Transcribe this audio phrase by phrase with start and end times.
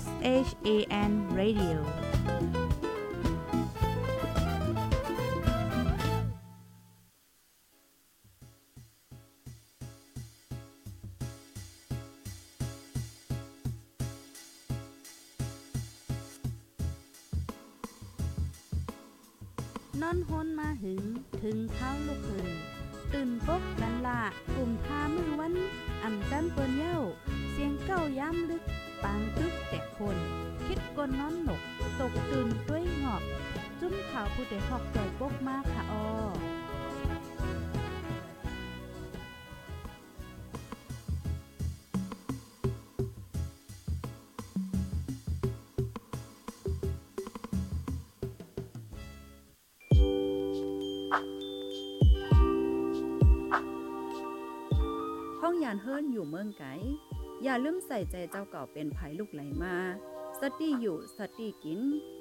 [0.00, 1.84] S H A N Radio
[34.42, 36.04] ผู้ใดหอกใจปกมากค่ะออ
[55.40, 56.64] ห้องยานเฮิรนอยู่เมืองไก
[57.42, 59.76] อย่าลืมใส่ใจเจ้าเก่าเป็นภัยลูกไหลมา
[60.40, 61.80] สติอยู่สติกิน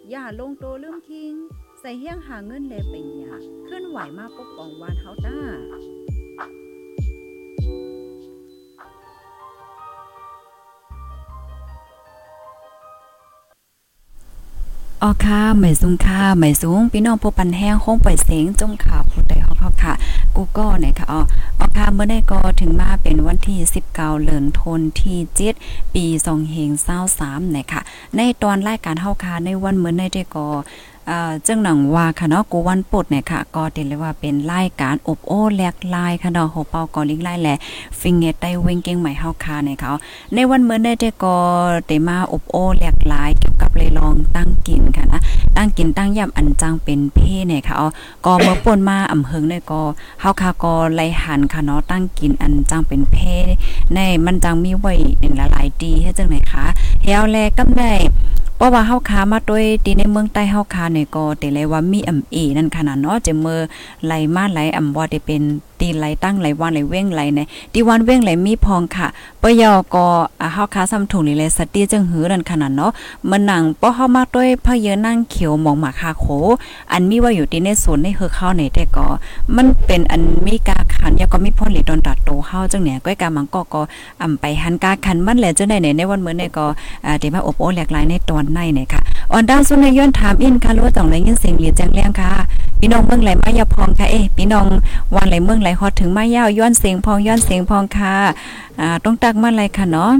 [0.09, 1.18] อย่าลงโตลืมคิง
[1.83, 3.35] ใส่เฮี้ยงหาเงินแลเป็นหยา
[3.69, 5.37] ขึ้นไหวมาปกป้องวานเฮาต้า
[15.01, 19.93] ออค่ะหมายสูงค่ะหมายสูงพี่น้องผู้ปันแห้งห้งปล่อยเสียงจมข่าวผู้ใดฮอกๆค่ะ
[20.35, 21.21] กูก็เนี่ยค่ะอ๋อ
[21.59, 23.59] ออค่ะเมื่อได้ก็ถึงมาเป็นวันที่
[23.91, 25.19] 19เดือนธันที่
[25.55, 26.71] 7ปี2เฮง
[27.09, 27.81] 23เนี่ยค่ะ
[28.15, 30.47] ในตอนรายการเฮาค่ะในวันเมื่อได้ก็
[31.09, 37.57] อ่อจังหนังว่าค่ะเนาะกูวันปดเนี่ยค่ะ ก็ติเลยว่าเป็นรายการอบโอ้แลกลายค่ะเนาะโหเปาก็ลิงไล่แหละ
[37.99, 39.89] ฟิงเงตได้เวงเก่งใหม่เฮาค่ะเนี่ยค่ะ
[40.33, 41.35] ในวันเมื่อได้ได้ก็
[41.87, 45.21] ได้มาอบโอ้แลกลายเกี่ยวกับเลยลองตั้งกินค่ะนะ
[45.57, 47.87] ตั้งกินตั้งย่ำอันจังเป็นเพ่เนี่ยค่ะอ๋อ
[48.25, 49.81] ก็เมื่อป่นมาอำเฮิงเนี่ยก็
[50.21, 53.35] เฮาค่ะก็ไล่หันค่ะเนาะตั้งกินอันจังเป็นเพ่
[53.93, 56.65] ในมันจังมีไว้ในหลายๆดีให้จังไหนคะ
[57.03, 57.91] เฮาแลกำได้
[58.59, 63.59] เพราะว่าเฮาค้ามาด้วยตีในเมืองใต้เฮาค้าเนี่ยก็แต่เลยว่ามีอำเอนั่นขนาดเนาะจะเมื่อ
[64.05, 65.41] ไหลมาไหลอำว่ได้เป็น
[65.79, 67.39] ตีไหลตั้งไหลวันไหลเว้งไหลใน
[67.73, 69.07] ตีวันเว้งไหลมีพองค่ะ
[69.41, 70.05] ปะยอก็
[70.41, 72.91] อ่าเฮาค้าซ้ำถุงนี่เลยสติจังหือนั่นขนาดเนาะ
[73.29, 76.25] มันหนังป้อเข้ามาด้วยพะเยอะนั่งเขียวหมองหมาคาโข
[76.91, 79.05] อันมีว่าอยู่ที่ในสวนในเฮือเข้าในแต่ก็
[79.55, 83.81] มันเป็นอันมีกาขันยาก็มีพ่นหลีดอนตัดโตเข้าจังเนี่ยก้อยกามังก็ก็
[84.21, 86.65] อ่ำไปหันกาขันมันแหละจังได๋ในในวันเมื้อเนี่ยก็
[87.05, 89.01] อ่าที่มาอบโอ้แหลกหลายในตอนในเนี่ยค่ะ
[89.31, 92.31] ออนดาวสุนย้อนถามอินค่ะรู้ต้องได้ยินเสียงเหลียแจ้งแรงค่ะ
[92.79, 94.65] พี่น้องเมืองไหลมายาพองค่ะเอ้พี่น้อง
[95.15, 98.13] วันไหลเมืองไหลฮอดถึงมายาวย้อนเสียงพองย้อนเสียงพองค่ะ
[98.79, 100.11] อ่าต้องตักมาไหลค่ะเนาะ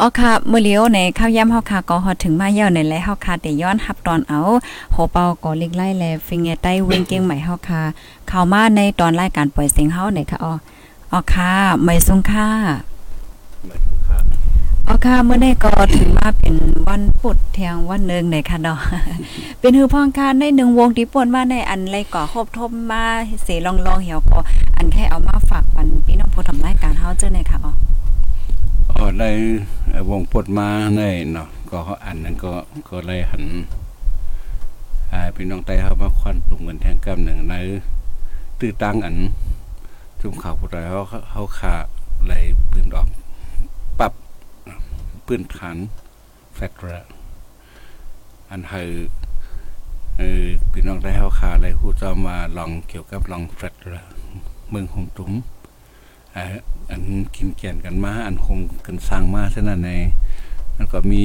[0.00, 4.40] อ๋อค่ะมื้อเลียวในข้าวย่ำเฮาค่ะก็ฮอดถึงมาเยี่ยวในและเฮาค่ะได้ย้อนรับตอนเอา
[4.92, 7.82] โหเปาก็เล็กไล่แลฟิงเงใต้เวงเก่งใหม่เฮาค่ะ
[8.28, 10.52] เข้ามาในตอนรายการปล่อยเสียงเฮาในค่ะอ๋อ
[11.12, 11.52] อ๋อค่ะ
[11.82, 12.87] ไม่สูงค่ายถึงค่ะ
[14.90, 16.54] อ๋อค่ะเมื่อได้ก็ถึงมาเป็น
[16.88, 18.78] วันพุธเทียงวันหนึ่งในค่ะเนาะ
[19.60, 23.04] เป็นฮือพ้องค่ะในหนึ่งวงที่ป่นมาในอันไรก่อครบทบมา
[23.42, 24.38] เสลองๆเหี่ยวก็
[24.76, 27.72] อันแค่เอามาฝากปันพี่น้องผู้ทำรายการเฮาเจ้าในค่ะอ๋อ
[28.90, 29.24] อ๋อใน
[30.10, 32.52] วงปดมาในเนาะก็อันนั้นก็
[32.88, 33.44] ก็เลยหัน
[35.12, 37.54] อ่าพี่น้องไต้เฮามาควันตุ่มกันแทงกำหนึ่งใน
[38.58, 39.16] ตื้อตั้งอัน
[40.20, 41.00] จุ่มข่าวผู้ใดเฮา
[41.32, 41.74] เฮาขา
[42.26, 43.08] เลยปืนออก
[45.28, 45.76] ปืนฐาน
[46.54, 47.00] แฟกระ
[48.50, 48.62] อัน
[50.18, 54.02] เออพี่น้องได้เฮาขาเลยฮู้จะมาลองเกี่ยวกับลองแฟกระ
[54.70, 55.32] เมืองหงตุ้ม
[56.90, 57.02] อัน
[57.34, 59.90] กินเกียนกันมาอันคงกันสร้างมาฉะนั้นใน
[60.76, 61.24] แล้วก็มี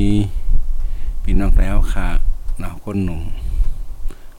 [1.24, 2.08] พี่น้องแล้วค่ะ
[2.60, 3.22] เนาะคนหนุ่ม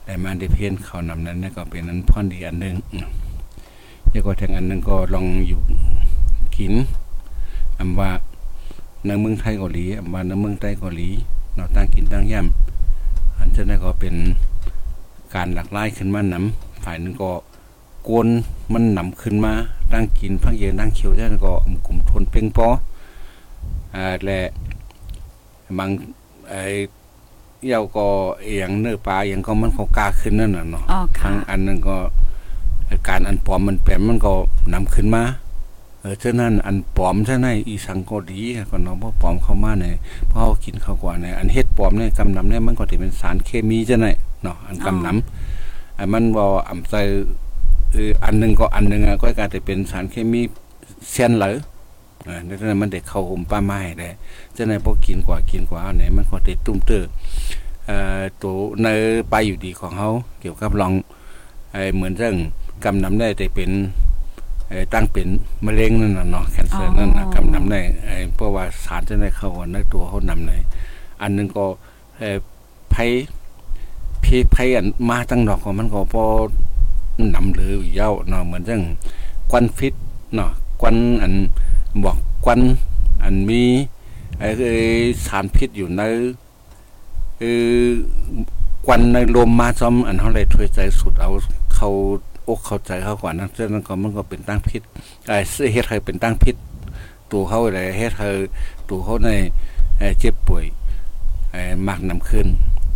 [0.05, 2.75] ได้มาได้เพียนเขานำนั้นก็เป็นนั้นพรดีอันหนึง
[4.09, 5.61] แล้วก็ทางอันหนึงก็ลองอยู่
[6.57, 6.73] กิน
[7.79, 8.11] อำว่า
[9.07, 11.09] ในเมืองไทยเกาหลีอำว่าในเมืองใต้เกาหลี
[11.55, 14.15] เนาะตั้งกินตั้งย่ำอันฉะนั้นก็เป็น
[15.35, 17.31] การหลากหลายขึ้นมานำฝ่ายหนึงก็
[18.07, 18.27] กวน
[18.73, 19.53] มันหนำขึ้นมา
[19.93, 22.69] ตั้งกินพักเย็นตั้งเขียวแล้วก็อำกลุ่มทนเป่งปอ
[23.95, 24.39] อ่าและ
[25.77, 25.89] บาง
[26.49, 26.63] ไอ้
[27.67, 28.05] เยาก็
[28.43, 31.97] เอียงเนื้อปลาเอียงก็มันก็กล้าขึ้นนั่นน่ะเนาะอ๋อค่ะทางอันนั้นก็
[33.07, 34.33] การอันปลอมมันแปลมมันก็
[34.73, 35.23] นำขึ้นมา
[36.05, 39.85] เออฉะนั้นอันปลอมฉะนั้นอีสังก็ดีก็เนาะเพราะปลอมเข้ามาใน
[40.29, 44.11] เพราะเขากินเข้ากว่าในอันเฮ็ดปลอมเนี่ยกำนำเนี่ยมันก็สิเป็นสารเคมีจังได๋
[44.43, 47.01] เนาะอันกำนำอันมันบ่อำใส่
[47.91, 50.41] เอออันหนึ่งก็อันหนึ่งอะก็กลายจะเป็นสารเคมี
[51.09, 51.57] เซียนเหลอ
[52.27, 54.09] อ่าดังนั้นมันเด็กเข้าหุมป้าไม้ได้
[54.55, 57.03] จะในพวกกินกว่ากินกว่าอันไหนมันก็ติดตุ้มเตอ
[57.85, 58.87] เอ่อตัวใน
[59.29, 60.09] ไปอยู่ดีของเขา
[60.41, 60.93] เกี่ยวกับลอง
[61.71, 62.35] ไอ้เหมือนเรื่อง
[62.83, 64.04] กำนำได้แต่เป็นไอ้
[64.93, 65.27] ตั้งเป็น
[65.65, 67.75] มะเร็งนั่นน่ะเนาะแคนเซอร์นั่นน่ะกำนำใน
[68.35, 70.51] เพราะว่าสารจะได้เข้าในตัวเขานำใน
[71.21, 71.65] อันนึงก็
[72.17, 72.37] เอ่อ
[72.91, 72.95] ไผ
[74.23, 76.25] พี่ไผอันมาตั้งดอกของมันก็พอ
[77.35, 78.81] นำหรือเย้าเนาะเหมือนจัง
[79.51, 79.93] ควันฟิต
[80.35, 80.49] เนาะ
[80.81, 81.33] ควันอัน
[82.03, 82.59] บอกควัน
[83.23, 83.61] อันมี
[84.39, 84.47] ไอ้
[85.25, 86.01] สารพิษอยู่ใน
[87.39, 87.43] เอ
[87.83, 87.85] อ
[88.85, 91.29] ควันในลมมาซ้อมอันเฮาเลยถวยใจสุดเอา
[91.75, 91.89] เขา
[92.47, 94.81] อกเข้าใจเขาก่อนนั้นฉะนั้นก็มันก็เป็นตั้งพิษ
[95.27, 95.37] ไอ้
[95.73, 96.55] เฮ็ดให้เป็นตั้งพิษ
[97.31, 98.29] ตัวเขาอะไรเฮ็ดให้
[98.89, 99.29] ตัวเขาใน
[100.19, 100.65] เจ็บป่วย
[101.87, 102.47] มากนำขึ้น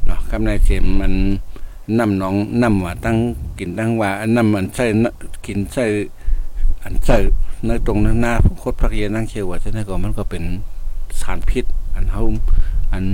[0.05, 1.13] เนาะกำในเจมมัน
[1.97, 3.17] น้ำน้องน้ำว่าตั้ง
[3.59, 4.85] กินตั้งว่าน้ำมันใส่
[5.45, 5.85] กินใส่
[6.83, 7.17] อันใส่
[7.65, 10.43] ในตรงนั้นหน้าโคตรพระเยนั่งเขียวว่าฉะนั้นก็มันก็เป็น
[11.21, 11.65] สารพิษ
[11.95, 12.23] อันเฮา
[12.93, 13.05] อัน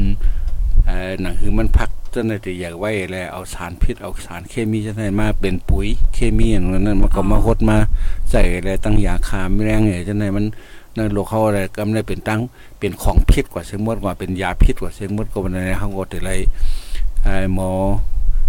[0.85, 7.77] เอ่อหนังคือมันพัก จนได้อยากไว้แล้วเอาสารพิษเอาสารเคมีจะได้มาเป็นปุ๋ยเคมีอย่างนั้นมันก็มาหดมา
[8.31, 10.45] ใส่อะไรตั้งยาคาแมลงเนี่ยจังได๋มัน
[10.95, 12.39] ในโลกเขาอะไรก็ได้เป็นตั้ง
[12.79, 16.31] เป็นของพิษกว่าเสียงมดกว่าเป็นยาพิษกว่าเสียงมดก็บ่ได้เฮาก็ได้ไร
[17.23, 17.71] ไอ้หมอ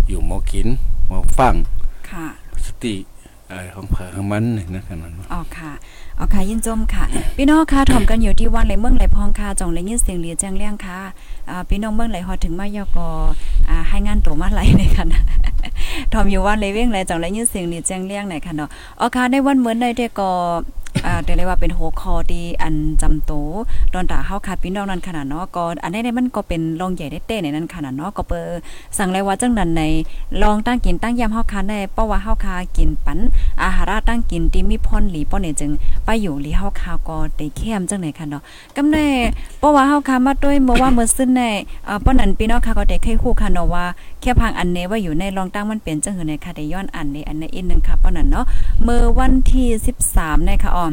[0.09, 0.69] อยู่หมอกิน
[1.07, 1.55] หมอฟัง
[2.11, 2.27] ค่ะ
[2.67, 2.95] สติ
[3.49, 5.73] เอ่อของเผอของมันนี่นะขนาดนั้นอ๋อค่ะ
[6.19, 7.05] อ๋อค่ะยินจมค่ะ
[7.37, 10.99] พี่น้องค่ะถ่อมกันอยู่ที่วันไหลเมืองไหลพองค่ะจ่องไหลยินเสียงเรียแจ้งเลี้ยงค่ะ
[11.69, 13.09] พี่น้องเมืองไหลฮอดถึงมายอกอ
[13.69, 15.23] อ่าให้งานตัวมาไหลในค่ะนะ
[16.13, 18.69] ถ่อมอยู่วันไหลเว้งไหลจ่องไหลยินเสียงเรียแจ้งเลี้ยงหนค่ะเนาะ
[19.01, 20.31] อ๋อค่ะในวันเหมือนในเด็กก็
[21.05, 23.33] อ่าเรียกได้ว่าเป็นหัวคอที่อันจำโต
[23.93, 28.41] ตอนตาเฮาค่ะพี่น้องนั้นขนาดเนาะก็อันนี้มันก็เป็นรองใหญ่ได้เต้ในนั้นขนาดเนาะก็เปิ
[28.99, 29.83] สั่งเลยว่าจังนั้นใน
[30.43, 33.19] ลองตั้งกินตั้งยามเฮาค่ะได้เพราะว่าเฮาค่ะกินปัน
[33.63, 35.71] อาหารตั้งกินที่มีพรหลีป้อเนี่ยจึง
[36.05, 38.43] ไปอยู่หลีเฮาคาก็ได้เข้มจังไหนค่ะเนาะ
[38.77, 39.09] กำแน่
[39.59, 41.43] เพราะว่าเฮาคามาด้วยเมื่อว่าเมื่อซึ่นใน
[41.87, 43.85] เอ่อป้อนั้นพี่น้องค่ะก็ได้เคยคู่ค่ะเนาะว่า
[44.21, 48.45] แค่พังอันเนว่าอยู่ในรองตั้งมันเป็นจังหือในค่ะได้ย้อนอันในอันในอีกนึงค่ะป้อนั้นเนาะ
[48.85, 49.69] เมื่อวันที่
[50.09, 50.86] 13นะคะอ้อ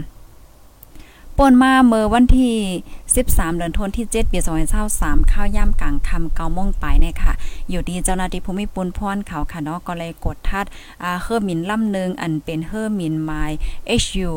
[1.38, 2.56] ป่นมาเมื่อวันที่
[3.04, 4.40] 13 เดือนธันวาคมที่ 7 ปี
[4.86, 7.34] 2023ข้าวย่ำกลางค่ำ9โมงไปเนี่ยค่ะ
[7.70, 10.66] อยู่ดีเจ้าหน้าที่ภูมิปุนพรเขาค่ะเนาะก็เลยกดทัด
[11.04, 13.58] อ่าเฮอร์มินลำนึงอันเป็นเฮอร์มินไมล์
[14.02, 14.32] HU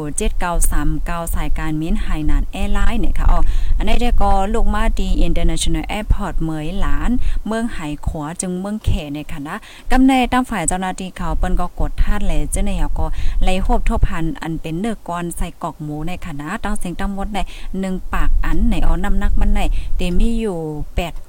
[0.64, 3.40] 7939สายการมินไฮนานแอร์ไลน์เนี่ยค่ะอ๋อ
[3.76, 7.10] อันนี้ได้ก็ลูกมาดี International Airport เหมยหลาน
[7.46, 9.56] เมืองไหขวาจึงเมืองเขเนี่ยค่ะนะ
[9.90, 13.06] กำในตั้งฝ่ายเจ้าหน้าที่เขาเปิ้นก็กดทัดเลยเจ้าเนี่ยก็
[13.44, 17.38] ไล่โหบทบพันอันเป็นเนื้อกรใส่กอกหมูในคณะตั้งเสียงตั้งหมดใน
[17.76, 19.60] 1ปากอันในเอน้ำหนักมันใน
[19.96, 20.58] เตมีอยู่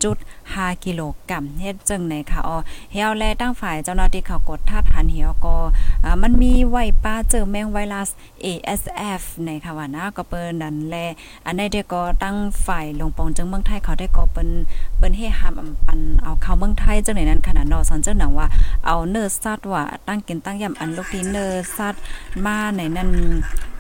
[0.08, 2.58] 8.5กิโลกรัมเฮ็ดจังไหนค่ะออ
[2.94, 5.56] เฮียวแลตั้งฝ่ายเจ้าหน้าที่เขากดทัดหันเหียวก็
[6.22, 8.10] มันมีไวป้าเจอแมงไวรัส
[8.46, 10.96] ASF ในค่ะว่านะก็เปิ้นนั่นแล
[11.46, 12.36] อันนี้ได้ก็ตั้ง
[12.68, 14.50] ฝ่ายลงปองจังเมืองไทยเขาได้ก็เปิ้น
[14.98, 18.48] เปิ้นเฮ็ดหามอำปันเอาเข้าเมืองไทยจังไหนนั้นขนาดนอสันเจ้าหนังว่า
[18.86, 22.02] เอาเนื้อสัตว์ว่าตั้งกินตั้งยำอันลูกที่เนื้อสัตว์
[22.46, 23.10] มาในนั้น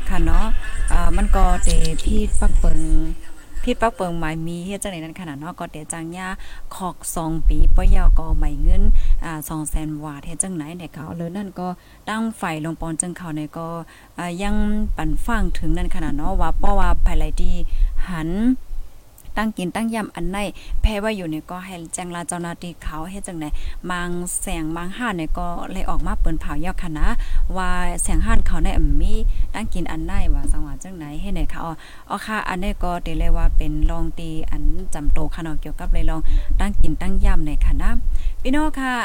[0.09, 0.45] ค่ะเนาะ
[0.92, 1.69] อ่ามันก็เต
[2.04, 2.80] พี่ปักเปิง
[3.63, 6.27] พี่ปักเปิงหมายมีเฮ็ดจังไหนนั้นขนาดเนาะก็เตจังยา
[6.75, 8.83] ขอก2ปีปยาก็ใหม่เงิน
[9.24, 9.39] อ่า
[9.71, 11.68] 200,000วาทเฮ็ดจังไหนเนี่ยเขาเลยนั่นก็
[12.09, 13.68] ตั้งไฟลงปอนจังเขาเนี่ยก็
[14.18, 14.56] อ่ายัง
[14.98, 17.56] ปั่นฟังถึงนั่นขนาดเนาะว่าเพราะว่าภายไลที่
[18.09, 18.30] หัน
[19.37, 20.37] ตั้งกินตั้งยำอันไหน
[20.81, 23.45] แพ้ว่าอยู่เนี่ยก็ให้แจ้งลาเจ้าหน้าที่เขาให้จังไหน
[23.89, 24.09] มัง
[24.41, 27.05] แสงมังห้านเนี่ยก็เลยออกมาเปิ้นเผายอกคณะ
[27.57, 27.71] ว่า
[28.03, 28.67] แสงห้านเขาใน
[29.01, 29.13] มี
[29.53, 31.61] ตั้งกินอันไหนว่าสังว่าจังไหนให้ไหนเขา
[32.09, 34.63] อ๋อค่ะอันนี้ก็เดเลยว่าเป็นรองตีอัน
[34.93, 36.21] จำโตค่ะเนาะเกี่ยวกับเลยลอง
[36.59, 37.89] ตั้งกินตั้งยำในคณะ
[38.41, 38.95] พี่น้องค่ะ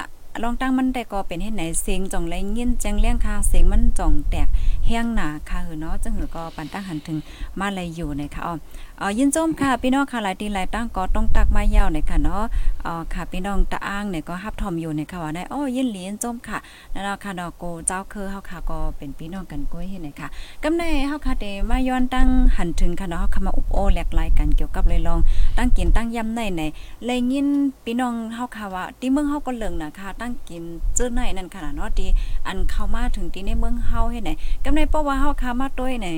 [0.42, 4.48] ลองตั้งมันแต่ก็เป็นเฮ็ดไหนเสียงจ่องแรงยินจังเลี้ยงค่ะเสียงมันจ่องแตก
[4.86, 7.18] แห้งหนาค่ะหือเนาะจังหือก็ปันตั้งหันถึง
[7.60, 8.54] มาเลยอยู่ในค่ะอ๋อ
[9.00, 12.42] อยินจมค่ะพี่น้องค่ะหลายตีหลายตั้งก็ต้องตักมายาวในค่ะเนาะ
[12.86, 16.58] อ่อค่ะพี่น้องตะอ้างเนี่ยก็ฮับทอมอยู่ในค่ะว่าได้อ้อยินเหลียนจมค่ะ
[16.92, 20.28] นั่นเนาค่ะเนาะโกเจ้าคือเฮาค่ะก็เป็นพี่น้องกันก้อยเฮ็ดในค่ะ
[20.62, 25.20] กำในเฮาค่ะเดมาย้อนตั้งหันถึงค่ะเนาะเฮาค่ะมาอุบโอแหลกลายกันเกี่ยวกับเลยลอง
[25.58, 26.62] ตั้งกินตั้งยำในใน
[27.04, 27.48] เลยยิน
[27.84, 30.62] พี่น้องเฮาค่ะว่าที่เมืองเฮาก็เลิงนะคะตั้งกิน
[30.96, 32.08] เจอในนั่นค่ะเนาะที่
[32.46, 34.30] อันเข้ามาถึงที่ในเมืองเฮาเฮ็ดไหน
[34.64, 36.08] กำในเพราะว่าเฮาค่ะมาด้วยใน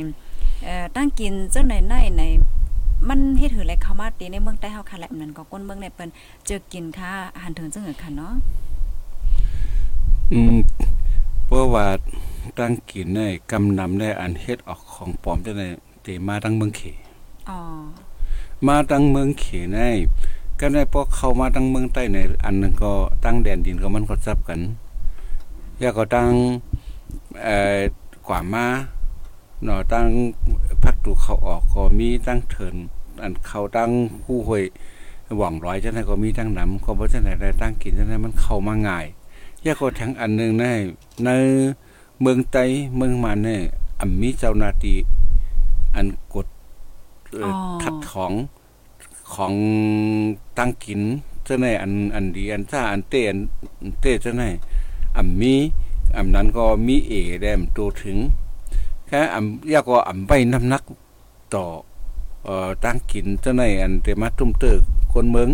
[0.64, 2.22] เอ่อตั้งกินเจอในในใน
[3.08, 6.10] มันเฮ็ดหือแลเข้ามาตีในเมืองใต้เฮาค่ะแหละนั้นก็ก้นเมืองในเปิ้น
[6.46, 8.32] เจอกินค่ะหันถึงจังหือค่ะเนาะ
[10.32, 10.56] อืม
[11.46, 11.86] เพราะว่า
[12.58, 13.20] ตั้งกินใน
[13.50, 15.68] กำนำได้อันเฮ็ดออกของปลอมจังได๋
[16.02, 16.80] เตมาตั้งเมืองเข
[17.48, 17.58] อ๋อ
[18.66, 19.78] มาตั้งเมืองเขใน
[20.66, 22.92] ก็ได้พอเข้ามาตั้งเมืองใต้ในอันนึงก็
[23.24, 24.60] ตั้งแดนดินก็มันก็จับกัน
[25.78, 26.30] แล้วก็ตั้ง
[27.42, 27.78] เอ่อ
[28.28, 28.66] กว่ามา
[29.62, 30.06] เนาะตั้ง
[30.82, 32.74] พักตูเข้าออกก็มีตั้งเถิน
[33.22, 33.90] อันเข้าตั้ง
[34.24, 34.64] คู่ห้วย
[35.38, 39.06] หว่องร้อยจังได๋ก็มีตั้งนํก็บ่จังได๋ได้ตั้งกินจังได๋มันเข้ามาง่าย
[39.62, 40.64] แล้วก็ทั้งอันนึงใน
[41.24, 41.30] ใน
[42.20, 42.64] เมืองไต้
[42.96, 43.62] เมืองมันเนี่ย
[44.00, 44.98] อ่ำมีเจ้าหน้าที่
[45.94, 46.46] อันกด
[47.32, 48.32] เอ่อออทัดของ
[49.34, 49.52] ของ
[50.58, 51.00] ตั้งกิน
[51.44, 53.40] เจ้าไหนอันอันดีอันซ่าอันเตอัน
[54.00, 54.44] เตเจ้าไหน
[55.16, 55.54] อ่ำมี
[56.16, 57.12] อ่ำนั้นก็มีเอ
[57.42, 58.18] แดมตัวถึง
[59.06, 60.82] แค่อ่ำยากก็อ่ำใบน้ำหนัก
[61.54, 61.64] ต่อ
[62.44, 64.80] เอ่อตั้งกินเจ้าไหนอันเตมาตุ้มเติก
[65.12, 65.48] คนเมือง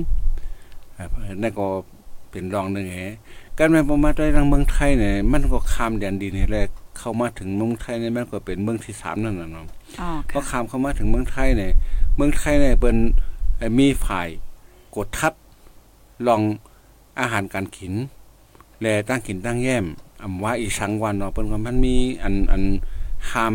[0.99, 1.11] ครับ
[1.43, 1.67] นั่นก็
[2.31, 2.99] เป็นรองหนึ่งแห
[3.59, 6.63] การแม่นบ่มาได้ทางเมืองไทยเนี่ยมันก็ข้ามแดนดินนี่แหละ
[6.99, 9.67] เข้ามาถึงเมืองไทยเนี่ยมันก็เป็นเมืองที่สามนั่นน่ะเนาะ
[10.01, 11.73] อ๋อพอค่ะข้ามเข้ามาถึงเมืองไทยเนี่ย
[12.17, 13.30] เมืองไทยเนี่ยเป็นเอ่อ
[13.79, 14.29] มีฝ่าย
[14.97, 15.33] กดทับ
[16.27, 16.43] ลอง
[17.21, 17.93] อาหารการกิน
[18.81, 19.85] แลตั้งกินตั้งแย้ม
[20.23, 22.65] อำว่าอีสังวันเนาะเปิ้นว่ามันมีอันอัน
[23.31, 23.55] ห้าม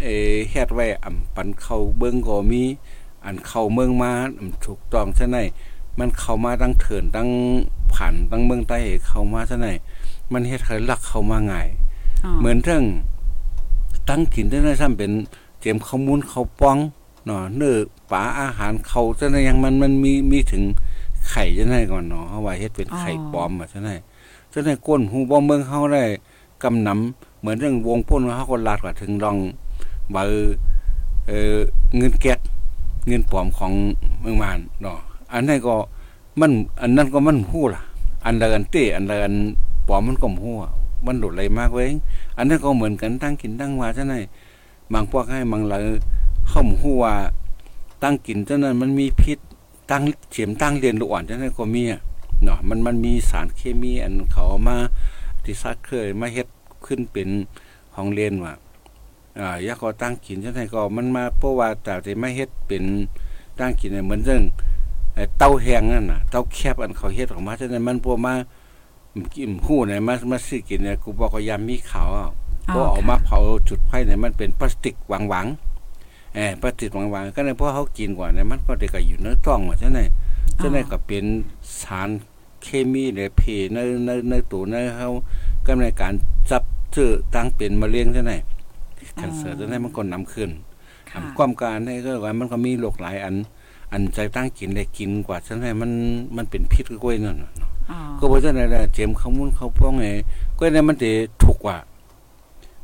[0.00, 2.62] เออเฮ็ดไว้อำปันเข้าเบิ่งก็มี
[3.24, 5.38] อันเข้าเมืองมาอำถูกต้องซะไหน
[5.98, 7.28] มันเข้ามาตั้งเถินตั้ง
[7.92, 9.68] ผ่านตั้งเมืองใต้เข้ามาซะไหน
[10.32, 11.68] มันเฮ็ดให้ลักเข้ามาง่าย
[12.38, 12.84] เหมือนเรื่อง
[14.08, 15.12] ตั้งกินได้ได้ซ้ำเป็น
[15.60, 16.78] เตรียมข้าวมูลข้าวป้อง
[17.24, 17.76] เนาะเนื้อ
[18.12, 20.64] ปลาอาหารเขาจะได้ยังมันมันมีมีถึง
[21.30, 23.94] ไข่จะได้ก่อนเนาะเพราะว่าเฮ็ดเป็นไข่ปลอมอะจะได้
[24.52, 26.04] จะได้ก้นหูบ่เมืองเฮาได้
[26.62, 29.36] กำนำเหมือนเรื่องวงพ่นเฮาก็ลาดกว่าถึงลอง
[30.14, 30.48] ว่าเออ
[31.28, 31.56] เออ
[31.96, 32.38] เงินแก๊ส
[33.08, 33.72] เงินปลอมของ
[34.20, 34.98] เมืองมานเนาะ
[35.32, 35.74] อันนั้นก็
[36.40, 37.82] มันอันนั้นก็มันฮู้ล่ะ
[38.24, 39.32] อันเดินเต้อันเดิน
[39.88, 40.72] ปลอมมันก็ฮู้อะ
[41.06, 41.90] มันโดดเลยมากเว้ย
[42.36, 44.22] อันนั้นก็เหมือนกันตั้งกินตั้งว่าเท่านั้น
[44.92, 45.84] บางพวกให้บางเลย
[46.48, 47.14] เข้าหมู่ฮู้ว่า
[48.02, 49.38] ตั้งกินเท่านั้นมันมีพิษ
[49.90, 52.00] ตั้งเฉียมตั้งเรียนลูกอ่อนเท่านั้นก็มีอะ
[52.44, 54.76] เนาะมันมันมีสารเคมีอันเขาเอามา
[55.44, 56.48] ที่ซักเคยมาเฮ็ด
[56.86, 57.28] ขึ้นเป็น
[57.94, 58.54] ของเรียนว่า
[59.40, 62.84] อ่ายาก็ตั้งกินเท่านั้นก็มันมาเพราะว่าแต่ที่ไม่เฮ็ดเป็น
[63.58, 64.42] ตั้งกินเนี่ยเหมือนเรื่อง
[65.14, 68.34] ไอ้เต้าแห้งนั่นน่ะเต้าแคบอันเขาเฮ็ดออกมาเท่านั้นมันพวกมา
[69.36, 72.28] กินหู้เนี่ยมามาซื้อกินเนี่ยกูบอกว่ายามมีขาวอะ
[72.74, 73.38] ก็เอามาเผา
[73.68, 79.98] จุดไฟเนี่ยมันเป็นพลาสติกวางๆเออพลาสติกวางๆก็เลยพอเขากินกว่าเนี่ยมันก็ได้ก็อยู่ในท้องว่าใช่ไหม
[80.58, 81.24] ใช่ไหมก็เป็น
[81.82, 82.08] สาร
[82.62, 83.42] เคมีเนี่ยเพ
[83.74, 85.08] ในในในตัวในเขา
[85.66, 86.14] ก็ในการ
[86.50, 88.32] จับเจอตั้งเป็นมะเร็งใช่ไหม
[89.16, 90.50] แคนเซอร์ใช่ไหมมันก็นำขึ้น
[91.10, 93.34] ค่ะความการนี่ก็ว่ามันก็มีโรคหลายอัน
[93.92, 95.90] อันใจตั้งกินได้กินกว่าใช่ไหมมัน
[96.36, 97.52] มันเป็นพิษกล้วยนั่นน่ะ
[97.90, 100.06] อ๋อก็เพราะฉะนั้นแหละเจมข้าวมุนข้าวป้องไง
[100.58, 101.10] ก็เนี่ยมันจะ
[101.42, 101.76] ถูกกว่า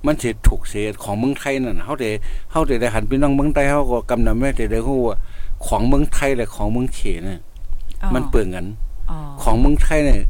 [0.07, 2.11] มันสิถูกเสียของเมืองไทยนั่นน่ะเฮาได้
[2.53, 5.17] เฮาได้ได้หันพี่น้องเมืองไทยเฮาก็กำนำแม่ได้ได้ฮู้ว่า
[5.67, 7.41] ของเมืองไทยและของเมืองเขน่ะ
[8.03, 8.67] อ๋อมันเปื่องกัน
[9.11, 10.21] อ๋อของเมืองไทยเนี่ย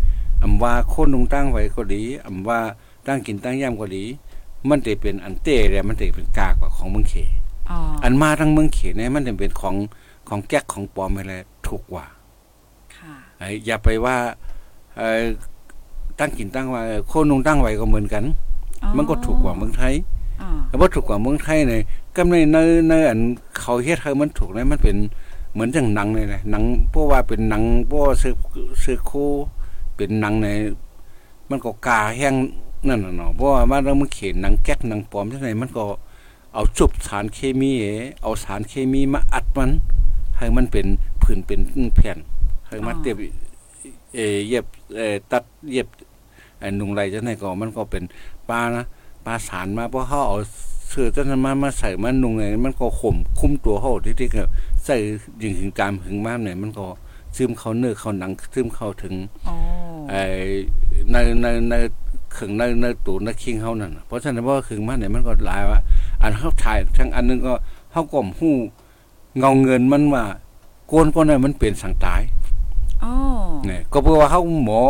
[0.43, 2.59] อำว่าโคนลงตั้งไว้ก็ดีอำว่า
[3.07, 4.05] ตั้งกินตั้งย่ำก็ดี
[4.69, 7.15] มันจะเป็นอันเต้และมันจะเป็นกากกว่าของเมืองเข
[7.71, 9.75] อ๋ออันมาทั้งเมืองเขเนี่ยมันจะเป็นของ
[10.29, 11.35] ของแก๊กของปลอมอะไร
[11.67, 12.07] ถูกกว่า
[12.97, 14.17] ค่ะไอ้อย่าไปว่า
[14.97, 15.23] เอ่อ
[16.19, 18.54] ตั้งกินตั้งไว้โคนลงตั้งไว้ก็เหมือนกันอ๋อ
[18.97, 19.95] มันก็ถูกกว่าเมืองไทย
[20.43, 21.83] อ๋อแต่ว่าถูกกว่าเมืองไทยเนี่ย
[22.17, 22.57] ก็ในใน
[22.89, 23.21] ในอัน
[23.61, 24.97] เขาเฮ็ดให้มันถูกเนี่ยมันเป็น
[25.53, 28.35] เหมือนอย่างหนังเลยนะหนังเพราะว่าเป็นหนังเพราะว่าซื้อ
[28.85, 29.31] ซื้อคู่
[29.97, 30.49] เป็นหนังใน
[31.51, 32.35] มันก็กาแห้ง
[32.89, 35.85] นั่นน่ะเนาะเพราะว่ามันเรามันเขียนหนังแก๊กหนังปลอมจังไดมันก็
[36.55, 37.87] เอาจุบสารเคมี เอ
[38.23, 39.71] เอาสารเคมีมาอัดมัน
[40.39, 40.87] ให้มันเป็น
[41.23, 41.61] ผื่นเป็น
[41.97, 42.19] แผ่น
[42.69, 43.17] ให้มันเตียบ
[44.15, 45.89] เออเย็บเออตัดเย็บ
[46.59, 48.03] ไอ้นุงไรจังไดก็มันก็เป็น
[48.51, 48.85] ปลานะ
[49.25, 50.39] ปลาสารมาเพราะเขาเอา
[50.89, 54.43] เสื้อจนมามาใส่มันนุ่งไงมันก็ข่มคุ้มตัวเขาที่ที่ก็
[54.85, 54.97] ใส่
[55.43, 56.87] ยิงถึงการถึงมากเนี่ยมันก็
[57.37, 59.15] ซึมเข้าเนื้อเข้าหนังซึมเข้าถึง
[59.49, 59.55] อ๋อ
[60.11, 60.23] ไอ้
[61.11, 61.75] ในในใน
[62.37, 65.81] ขึงในในตูในคิงเขานั่นน่ะเพราะฉะนั้นว่าขึงมาเนี่ยมันก็หลายว่า
[66.23, 67.55] อันเขาถ่ายทั้งอันนึงก็
[67.91, 68.55] เขาก็หู้
[69.39, 70.25] เงาเงินมันว่า
[70.89, 72.23] โกนก็เนี่ยมันเป็นสังตาย
[73.05, 73.13] อ๋อ
[73.67, 74.81] เนี่ยก็เพราะว่าเขาหมอ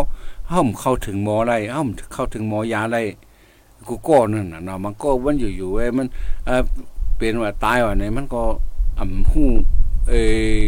[0.47, 1.83] เขาเข้าถึงหมออะไรเขา
[2.15, 2.99] เข้าถึงหมอยาอะไร
[3.89, 6.07] กูก็นั่นน่ะเนาะมันก็วันอยู่ๆไอ้มัน
[6.47, 6.63] เออ
[7.17, 8.43] เป็นว่าตายว่าเนี่ยมันก็
[8.99, 9.51] อ่ำหู้
[10.09, 10.15] เอ
[10.57, 10.61] อ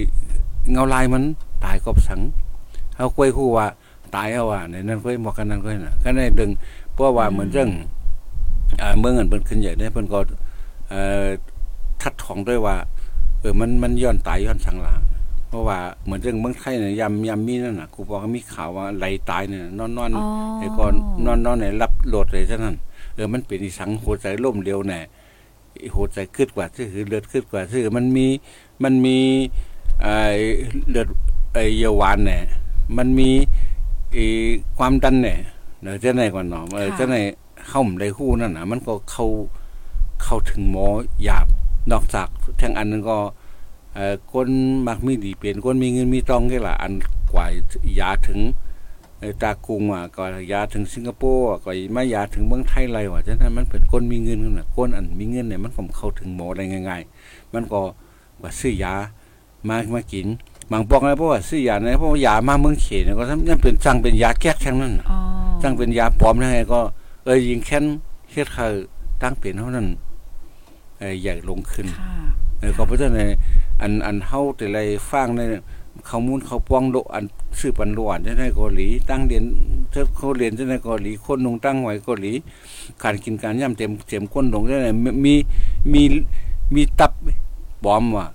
[0.72, 1.22] เงาลายมัน
[1.64, 2.20] ตายกบสัง
[2.96, 3.66] เฮาคุยฮู้ว่า
[4.16, 6.50] ตายเอาว่าในนั้นคุยหมอกันนั้นคุยน่ะก็ได้ดึง
[6.92, 7.70] เพราะว่าเหมือนเรื่อง
[8.80, 10.18] อ่าเมืองอันเพิ่นขึ้นใหญ่ได้เพิ่นก็
[10.90, 11.26] เอ่อ
[12.02, 12.76] ทัดของด้วยว่า
[13.40, 14.94] เออมันมันย้อนตายย้อนสังหลา
[15.48, 20.24] เพราะว่าเหมือนเรื่องเมืองไทยเนี่ยยามยามมีนั่นน่ะกูบอกว่ามีข่าวว่าไหลตายเนี่ยนอนนอนอ๋อ
[20.58, 20.92] ไอ้ก่อน
[21.26, 22.76] นอนนอนไหนรับโหลดเลยเท่านั้น
[23.16, 25.00] เออมันเป็นอีสังหัวใจล่มเร็วแน่
[25.94, 28.26] หัวใจขึ้นกว่าที่คือเลือดขึ้นกว่าที่มันมี
[28.84, 29.18] มันมี
[30.02, 30.16] ไอ้
[30.90, 31.08] เลือด
[31.52, 32.38] ไอ้เยาวานแน่
[32.96, 33.30] มันมี
[34.12, 34.24] ไอ้
[34.78, 35.34] ความดันแน่
[35.82, 37.16] เดี๋ยวจะไหนก่อนเนาะเออค่ะจะไหน
[37.68, 39.26] เข้าในหู้นั่นน่ะมันก็เข้า
[40.22, 40.86] เข้าถึงหมอ
[41.24, 41.46] หยาบ
[41.92, 42.28] นอกจาก
[42.60, 43.18] ทั้งอันนึงก็
[43.94, 44.48] เอ่อคน
[44.86, 46.92] มักมีดีเป็นคนมีเงินมีตองแค่ละอัน
[47.32, 47.46] กว่า
[48.00, 48.65] ยาถึงไอ้
[49.42, 57.80] ตากุงอะก็ยาถึงสิงคโปร์ก็มายาถึงเมืองไทยไรว่ะฉะนั้นมันเป็นคนมีเงินน่ะคนอันมีเงินเนี่ยมันผมเข้าถึงหมอได้ง่าย ๆ มันก็
[58.42, 58.94] ว่าซื้อยา
[59.68, 60.26] มามากิน
[60.70, 65.18] บางบอกเลยเพราะว่าซื้อยาเนี่ยเพราะว่ายามาเมืองเขตเนี่ยก็ทำยังเป็นสั่งเป็นยาแก้ทั้งนั้นอ๋อ
[65.62, 66.80] สั่งเป็นยาปลอมได้ไงก็
[67.24, 67.84] เออยิงแค้น
[68.32, 68.66] เฮ็ดเขา
[69.22, 69.86] ตั้งเป็นเท่านั้น
[70.98, 72.12] เออใหญ่ลงขึ้นค่ะ
[72.60, 73.30] เออก็เพราะฉะนั้น
[73.82, 74.78] อันอันเฮาแต่ไร
[75.10, 75.40] ฟังใน
[76.08, 77.24] ข้อมูลเขาป้องโลอัน
[77.60, 79.44] สืบอันโลอันได้เกาหลี ตั้งเรียน
[79.90, 82.32] เถ้าเขาเรียนได้เกาหลีคนลงตั้งไว้เกาหลี
[83.02, 84.90] การกินการย่ำเต็มเต็มคนลงได้
[85.24, 85.34] มี
[85.92, 86.02] มี
[86.74, 87.12] มีตับ
[87.84, 88.26] ปลอมว่ะ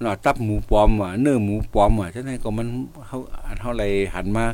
[0.00, 2.66] เนาะตับหมูปลอมว่ะเนื้อหมูปลอมว่ะฉะนั้ก็มัน
[3.08, 3.16] เฮา
[3.46, 4.44] อันเฮาไรหันมา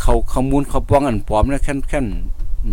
[0.00, 2.06] เขาข้อมูลเขาป้องอันปลอมแล้วแค่นแค่น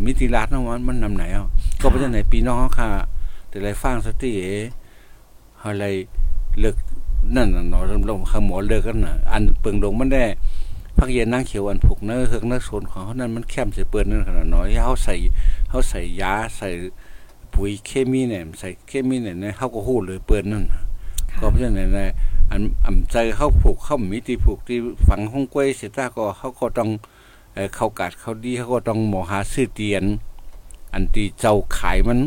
[0.05, 1.47] มิติรัฐเนะมันมันนำไหนอะ
[1.81, 2.89] ก็เพราะฉะนั้นปีน้องค่ะ
[3.49, 4.41] แต่ไรฟังสติเอ
[5.59, 5.85] เฮาไร
[6.59, 6.75] เลิก
[7.35, 10.23] นั่นน่ะเนาะลงขหมอเลิกกันน่ะ อันเปิงลงมันได้
[10.97, 15.15] พักเย็นนั่งเขียวอันผูกเนื้อเฮือกเนื้อโซนของเขานั่นมันแคมใส่เปิ้นนั่นขนาดน้อยเฮาใส่
[15.69, 16.69] เฮาใส่ยาใส่
[17.53, 20.81] ปุ๋ยเคมีเนี่ยใส่เคมีเนี่ยเฮาก็ฮู้เลยเปิ้นนั่นน่ะ
[21.31, 22.07] ค่ะก็เพราะฉะนั้นนะ
[22.51, 26.89] อันอำใจเข้าผูกเข้ามีที่ผูกที่ฝังห้องกล้วยเสร็จแล้วก็เขาก็ต้อง
[27.53, 30.03] เอ่อเข้ากาดเขาดีเขาก็ต้องหมอหาซื้อเตียน
[30.93, 32.19] อันที่เจ้าขายมัน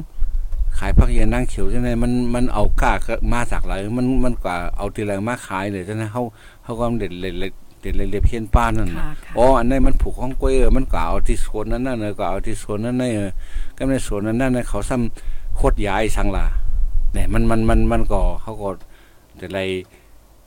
[0.79, 6.23] ขายพักเย็นนั่งเขียวใช่ไหมมันมันเอากล้าก็มาจากไหนมันมันกว่าเอาทีไรมาขายเลยใช่ไหมเขา
[6.63, 7.33] เขาก็เด็ดเลย
[7.81, 13.31] เด็ดเลยเล็บเพี้ยนป้านนั่นน่ะค่ะค่ะอ๋ออันนี้มันผูกห้องกล้วยเออมันก็เอาที่สวนนั้นน่ะเนอะก็เอาที่สวนนั้นน่ะเออ
[13.77, 16.47] ก็ในสวนนั้นน่ะเขาซ้ำโคตรย้ายสังลา
[17.15, 18.69] เนี่ยมันมันมันมันก็เขาก็
[19.39, 19.61] แต่ไร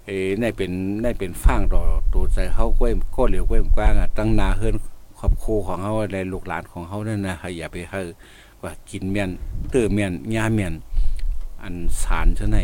[0.05, 1.81] เอ้ในเป็นในเป็นฟางต่อ
[2.13, 4.75] ตัวใจเขากล้วยก็เหลียวกล้วยกว้างอะตั้งนาเฮือน
[5.19, 8.01] ครอบครัวของเขาในลูกหลานของเขานั่นนะอย่าไปให้
[8.63, 9.29] ว่ากินเมียน
[9.69, 10.73] เตื้อเมียนยาเมียน
[11.61, 12.59] อันสารเท่าไหน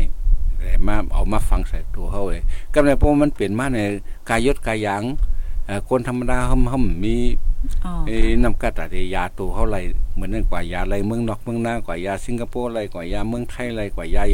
[0.58, 3.78] แต่มาเอามาฟังใส่ตัวเขาเลยก็ในเพราะมันเปลี่ยนมาใน
[4.28, 5.02] กายยศกายหยาง
[5.66, 7.14] เอ่อคนธรรมดาห่มห่มมี
[7.84, 9.78] อ๋อเอ้นำกัดอะไรยาตัวเขาไร
[10.14, 14.24] เหมือนนั่นกว่ายาอะไรเมืองนอกเมืองหน้ากว่ายาสิงคโปร์อะไรกว่ายาเมืองไทยอะไรกว่ายา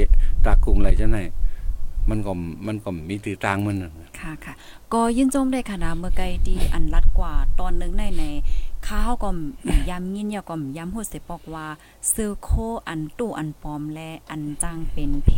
[0.45, 1.21] ตากรุงอะไรเท่าไหน
[2.09, 2.33] มันก็
[2.67, 4.55] มันก็มีตีต่างมันน่ะค่ะค่ะ
[4.93, 8.25] ก็ยินจมได้ค่ะนะเมื่อไกลดีอันรัดกว่าตอนหนึงในใน
[8.89, 9.31] ข้าวก็
[9.91, 11.67] ยำยินยาก็ยำพูดเสปอกว่า
[12.15, 12.51] ซื้อโค
[12.89, 15.31] อันตู้อันปลอมและอันจางเป็นเพ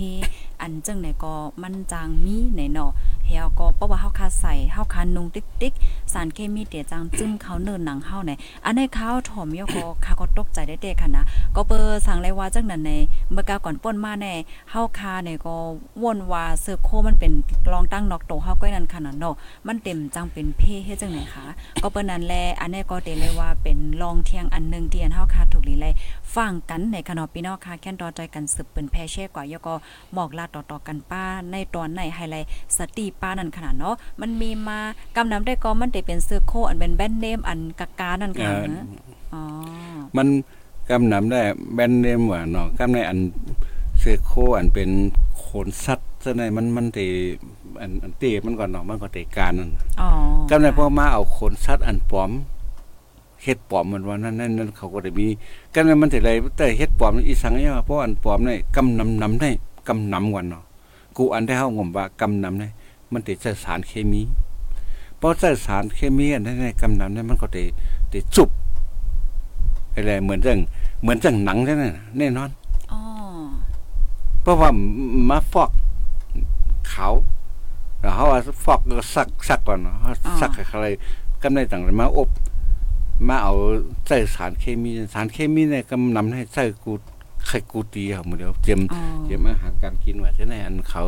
[0.63, 2.91] อันจังไหนก็มันจางมีไหนเนาะ
[3.33, 5.75] เฮียก็เพราะว่าเฮาคาใส่เฮาคานุงติ๊กติ๊ก
[6.13, 8.33] สารเคมีเตียจางจึ้มเขาเนินหนังเฮาไหน
[8.65, 11.25] อันในข้าวถ่มยก็ข้าก็ตกใจได้เด็กค่ะนะ
[11.57, 12.93] ก็เปอสั่งเลยว่าจังนั้นใน
[13.33, 14.35] เมื่อกาก่อนป่นมาแน่
[14.71, 15.55] เฮาคาเนี่ยก็
[16.03, 17.33] วนว่าเสือโคมันเป็น
[17.73, 19.35] รองตั้งนอกโตเฮาก็นั่นขนาดเนาะ
[19.67, 21.45] มันเต็มจังเป็นเพ่เฮ็ดจังไหนคะ
[21.83, 25.95] ก็เปิ้นนั้นแลอันนี้ก็เตเลยว่าเป็นรองเทียงอันหนึงที่อันเฮาคาถูกลีเลย
[26.37, 29.75] ฟังกันในขนอพี่น้องค่ะแค่นต่อใจกันสืบเป็นแพเช่กว่ายก็
[30.17, 34.79] บอกลาต่อๆกันป้าในตอนในไฮไลท์สติป้านั่นขนาดเนาะมันมีมา
[35.17, 38.87] กำนำได้ก็มันได้เป็นเสื้อโคอันเป็นแบรนด์เนมอันกากานั่นค่ะเอ่อนะ
[39.33, 39.43] อ๋อ
[40.17, 40.27] มัน
[40.91, 41.41] กำนำได้
[41.75, 43.19] แบรนด์เนมว่าเนาะกำในอัน
[43.99, 44.91] เซโคอันเป็น
[45.39, 46.99] โขนสัตว์ซะในมันมันเต
[47.81, 50.11] อันอันเตมันก่อนเนาะมันก็เตการนั่นอ๋อ
[50.51, 52.31] ก็ในพอมาเอาขนสัตว์อันปลอม
[53.43, 55.27] เฮ็ดปลอมมันว่านั่นนั่นนั่นเขาก็ได้มี
[55.75, 59.51] ก็ในมันแต่ไรแต่เฮ็ดปลอมนี่อีสังเนี่ยเพราะอันปลอมนี่กำนำนำได้
[59.89, 60.65] กำนำกว่าเนาะ
[61.17, 62.69] กูอันได้เฮางมว่ากำนำได้
[63.13, 64.23] มันติดใส่สารเคมี
[65.19, 67.65] เพราะใส่สารเคมีอันนั้นในกำนำนั้นมันก็ติ
[68.13, 68.51] ติจุบ
[69.95, 70.59] อะไรเหมือนจัง
[71.03, 72.51] เหมือนจังหนังนั่นน่ะแน่นอน
[72.93, 73.01] อ๋อ
[74.43, 74.71] เพราะว่า
[75.31, 75.71] มาฟอก
[76.91, 77.09] เขา
[78.01, 80.87] แล้วเขาว่าฟอกก็สักสักก่อนเนาะเขาสักอะไร
[81.43, 82.29] ก็ได้ต่างๆมาอบ
[83.29, 83.55] มาเอา
[84.09, 86.93] ใส่สารเคมีสารเคมีเนี่ยก็นำให้ใส่กู
[87.47, 91.05] ไข่กูตีเอาหมดเดียวเตรียมอ๋อเตรียมอาหารการกินว่าจะไหนอันเขา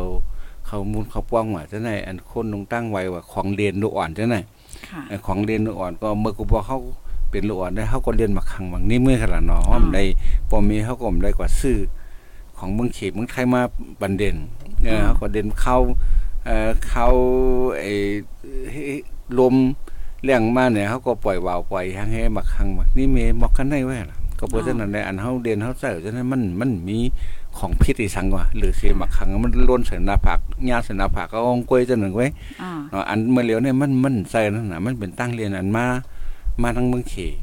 [0.67, 4.37] เขามูลเขาป้องว่าจะไหนอันคนลงตั้งไว้ว่าของเรียนลูกอ่อนจะไหน
[4.89, 6.79] ค่ะไอ้ของเรียนลูกอ่อนก็เมื่อกูบอกเขา
[7.31, 10.03] เป็นลูกอ่อนได้เขาก็เรียนมาครั้งบางนี้เมื่อขนาดเนาะห้อมได้
[10.49, 11.77] ปอมีเขาก็มได้กว่าซื้อ
[12.57, 13.61] ของเมืองเขตเมืองไทยมา
[14.01, 14.35] บันเด่น
[14.83, 15.77] เออเขาก็เด่นเข้า
[16.45, 17.07] เอ่อเข้า
[17.79, 17.91] ไอ้
[19.39, 19.55] ลม
[20.25, 26.97] เลี้ยงมาเนี่ยเขาก็ปล่อยวาวปล่อยหางให้มาครั้งมานี่เมบอกกันได้ไว้ล่ะก็เพราะฉะนั้นในอันเฮาเด่นเฮาใส่ฉะนั้นมันมันมี
[27.57, 32.27] ของพิษอีสังว่าหรือเสียมาครั้งมันล้นใส่หน้าผากญาใส่หน้าผากก็องกล้วยจังหนึ่งไว้
[32.61, 35.85] อ่าเนาะอันเมื่อเหลียวเนี่ยมันมันใส่นั่นน่ะมันเป็นตั้งเรียนอันมา
[36.61, 37.35] มาทางเมืองเขต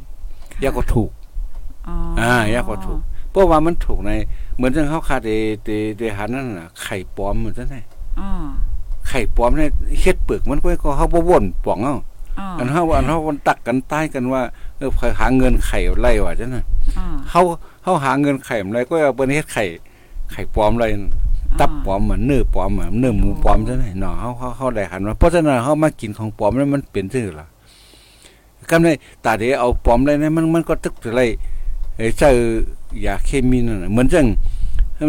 [0.63, 1.11] ยาก็ถูก
[1.89, 4.11] อ๋ออ่ายากกว่าถูกเพราะว่ามันถูกใน
[4.57, 5.31] เหมือนจังเขาคาเด
[5.65, 7.77] เดเดหันนั่นน่ะไข่ปลอมเหมือนจังได
[8.21, 8.29] อ๋อ
[9.09, 11.97] ไข่ปลอมเนี่ยเฮ็ดเปลือกมันก็ก็เฮาบ่ว่นป่องเอ้า
[12.39, 14.43] อ๋ออันเฮาอันเฮามันตักกันใต้กันว่า
[14.79, 14.91] เออ
[15.21, 16.65] หาเงินไข่ไล่ว่าจังนั้น
[16.99, 17.43] อ๋อเฮา
[17.85, 19.65] เฮาหาเงินไข่ไล่ก็เอาเปิ้นเฮ็ดไข่
[20.33, 20.91] ไข่ปลอมเลย
[21.61, 27.47] ตับปลอมเหมือนเนื้อปลอมเหมือนเนื้อหมูปลอมจังไดเนาะเฮาเฮาเฮาได้หันว่าเพราะฉะนั้นเฮามากินของปลอมแล้วมันเป็นซื่อล่ะ
[28.71, 28.89] กำใน
[29.25, 31.23] ตาเดเอาปลอมเลยนะมันมันก็ตึกอะไร
[31.97, 32.37] ไอ้เจอ
[33.07, 34.27] ยาเคมีนั่นน่ะเหมือนจัง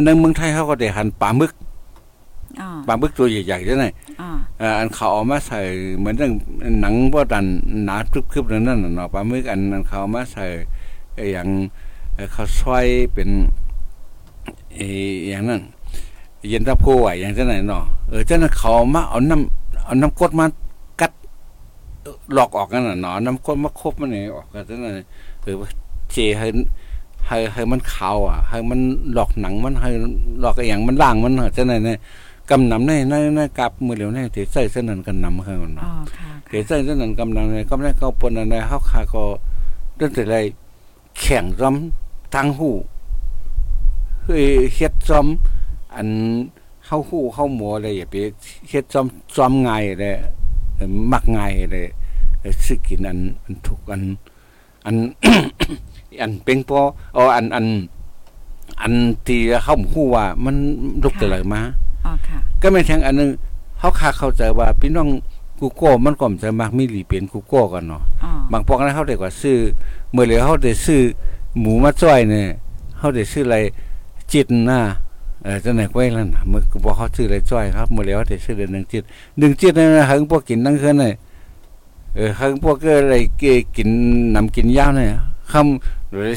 [0.05, 1.51] ในเมืองไทยเขาก็ได้หันปลาหมึก
[2.61, 3.89] อ๋อปลาหมึกตัวใหญ่ๆจังได๋
[4.21, 5.59] อ๋อเอ่ออันเขาเอามาใส่
[5.99, 6.31] เหมือนจัง
[6.81, 7.45] หนังบ่ดัน
[7.85, 7.95] หนา
[8.33, 10.45] ทึบๆนั่นน่ะเนาะปลาหมึกอันอันเขาเอามาใส่
[11.15, 11.47] ไอ้หยัง
[12.15, 13.29] เอ่อข้าวซอยเป็น
[14.75, 14.85] ไอ้
[15.29, 15.61] อย่างนั้น
[16.49, 20.45] เย็นตาโพอะอย่างจังไหนเนาะเออจังนั้นเขาเอามาเอาน้ำเอาน้ำกรดมา
[21.01, 21.11] กัด
[22.01, 24.93] เอ่อหลอกออกกันน่ะเนาะน้ำกรดมาคบมันนี่ออกกันจังนั้น
[25.41, 25.55] เออ
[26.11, 26.47] เจให้
[27.27, 28.79] ให้ให้มันขาวอะให้มัน
[29.13, 29.89] หลอกหนังมันให้
[30.41, 31.97] หลอกไอ้หยังมันล่างมันน่ะจังไหนเนี่ย
[32.55, 35.85] กำนำในในในกับมือเหลียวในที่ใส่เส้นนั้นกันนำเขาอ๋อเนาะ
[36.17, 39.23] ค่ะที่ใส่เส้นนั้นกำนำในกำในเขาปนในเฮาคาก็
[39.99, 40.35] ตั้งแต่ไร
[41.19, 41.75] แข่งซ้อม
[42.33, 42.71] ทางหู
[44.23, 45.27] เฮ้ยเฮ็ดซ้อม
[45.95, 46.09] อัน
[46.85, 48.15] เฮาหูเฮาหมออะไรอย่าไป
[48.69, 50.13] เฮ็ดซ้อมซ้อมง่ายเลย
[50.75, 51.87] เอ่อมักง่ายเลย
[52.41, 54.03] เอ่อสิกินอันอันถูกอัน
[54.85, 54.95] อัน
[56.21, 56.79] อันเป็งปอ
[57.15, 57.65] อ๋ออันอัน
[58.81, 58.93] อัน
[59.27, 60.55] ที่เฮาหูว่ามัน
[61.03, 61.82] ลุกแต่ไหลมาอ๋อค่ะ
[62.61, 63.29] ก็ไม่นแทงอันหนึง
[63.79, 65.07] เขาคาเข้าใจว่าพี่น้อง
[65.59, 69.57] กูโก้มันก็จะมักมีหลีเปลี่ยนกูโก้กันเนาะอ๋อบางปอกนั้นเขาได้กว่าซื้อ
[70.11, 71.01] เมื่อเหลือเขาได้ซื้อ
[71.59, 72.47] หมูมาจ้อยเนี่ย
[72.97, 73.57] เขาได้ซื้ออะไร
[74.31, 74.79] จิตหน้า
[75.43, 79.03] เออจะไหนไว้แล้วนะเมื่อกูบอกเขาซื้ออะไรจ้อยครับเมื่อเหลือเขาได้ซื้อเดือนหนึ่งจิต
[79.37, 81.13] หนึ่งจิตนั่นนะเฮงพวกกินนั่งคืนเนี่ย
[82.15, 83.43] เออเฮงพวกก็อะไรเก
[83.75, 83.89] กิน
[84.35, 85.09] นำกินยาวเนี่ย
[85.51, 86.31] คำหรือ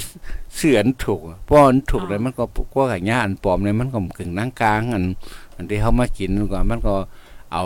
[0.57, 5.05] เสื่ออันถูกป้ออันถูกเลยมันก็พวกอย่างเงี้ยอันปลอมเลยมันก็กึ่งนั่งกลางอัน
[5.57, 6.95] อันที่เขามากินก่อนมันก็
[7.53, 7.64] เอา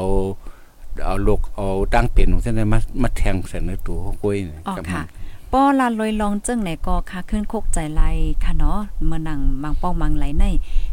[1.05, 8.03] เอาลูกเอาตั้งเป็นของเส้นมามาแทงใส่ในตัวเขากุ้ยนี่อ๋อกับค่ะมันป้อลาลอยลองจึงไหนก็ค่ะขึ้นโคกใจไหล
[8.45, 10.45] ค่ะเนาะเมื่อนังมังป้องมังไหลใน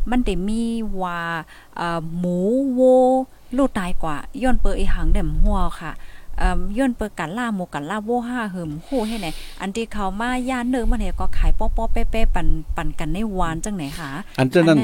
[0.10, 0.62] มันได้มี
[1.02, 1.20] ว่า
[1.78, 2.38] เอ่อหมู
[2.74, 2.82] โว
[3.58, 6.17] ลูกตายกว่าย้อนเปออีหังเด่มหัวค่ะเอ่อ
[6.78, 9.28] ย้อนเปอกันล่าหมูกันล่าโวห้าเหิมโหให้ไหน
[9.62, 14.84] อันที่เขามาย่านเนื้อมันเนี่ยก็ขายป้อป้อๆเป๊ะๆปันปันกันในวานจังไหนคะอันเจ้านั้นแ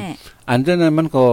[0.50, 1.24] อันเจ้านั้นมันก็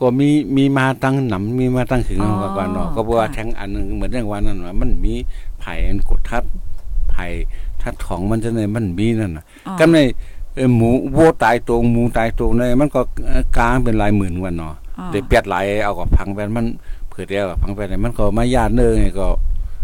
[0.00, 5.14] ก็มีมีมาตั้งหนำมีมาตั้งขึงอ๋อเอาก่อนเนาะก็บอกว่าค่ะแทงอันหนึงเหมือนอย่างวันนั้นว่ามันมี
[5.60, 6.42] ไผ่อันกดทับ
[7.10, 7.26] ไผ่
[7.82, 9.98] ทัดของมันจะในมันมีนั่นน่ะอ๋อก็ใน
[10.56, 16.66] เอ่อหมูวัวตายตัวหมูตายตัวในมันก็เอ่อกลางเป็นหลายหมื่นวันเนาะอ๋อเดี๋ยวเปียดหลายเอากับพังไปมัน
[17.08, 19.28] เผื่อเดียวกับพังไปเนี่ยมันก็มาญาติเนื้อไงก็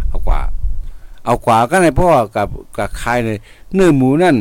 [0.08, 0.40] เอากว่า
[1.24, 3.38] เอากว่าก็ในพ่อกับกับใครเลย
[3.74, 4.36] เนื้อหมูนั่น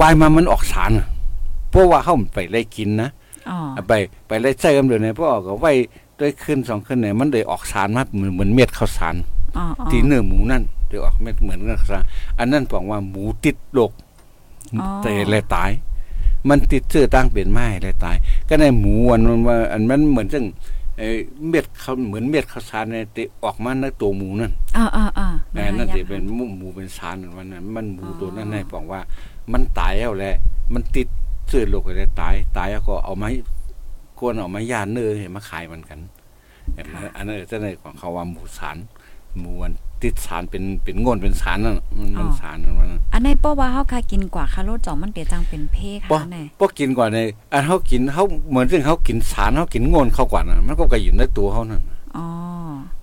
[0.00, 1.06] วายมามันออกสารอะ
[1.70, 3.10] เพราะว่าเขาไปไล่กินนะ
[3.48, 3.92] อ๋อไป
[4.26, 5.72] ไปไล่ใส่กันเดี๋ยวนี้พ่อก็ไว้
[6.18, 9.14] ด้วยขึ้นสองขึ้นเนี่ยมันเลยออกสารมาเหมือนเหมือนเม็ดข้าวสาร
[9.56, 12.04] อ๋ออ๋อที่เนื้อหมูนั่นเดี๋ยวออกเม็ดเหมือนข้าวสาร
[12.38, 13.92] อันนั้นบอกว่าหมูติดโรค
[14.80, 15.70] อ๋อแต่เลยตาย
[16.48, 18.16] มันติดเชื้อตั้งเป็นไม้เลยตาย
[18.48, 20.44] ก็ในหมูอันมันว่าอันมันเหมือนจัง
[20.98, 21.16] เอ่อ
[21.48, 29.00] เม็ดเขาเหมือนเม็ดข้าวสารเนี่ยที่ออกมาในตัวหมูนั่นอ๋ออ๋ออ๋อแม่นั่นสิเป็นหมูหมูเป็นสารวันนั้น มันหมูตัวนั้นให้บอกว่า
[29.52, 30.36] มันตายแล้วแหละ
[30.74, 31.08] มันติด
[31.48, 33.28] เชื้อโรคเลยตาย ตายแล้วก็เอาไม้
[34.18, 36.00] กวนเอาไม้ย่านเนื้อให้มาขายมันกัน
[36.74, 38.76] เห็นไหมอันนั้นจะในของเขาว่าหมูสาร
[39.38, 45.76] หมูมันติดสารเป็นเป็นงนเป็นสารนั่นมันมันสารนั่นวันนั้นอันในป้อว่าเฮาคากินกว่าคาโลจ่องมันเตียจังเป็นเพ
[46.10, 47.18] บ่ค่ะแน่บ่กินก่อนใน
[47.52, 51.82] อันเขากินเขาเหมือนซึ่งเขากินสารเขากินงนเข้ากว่านั่นมันก็กระยินในตัวเขานั่น
[52.16, 52.26] อ๋อ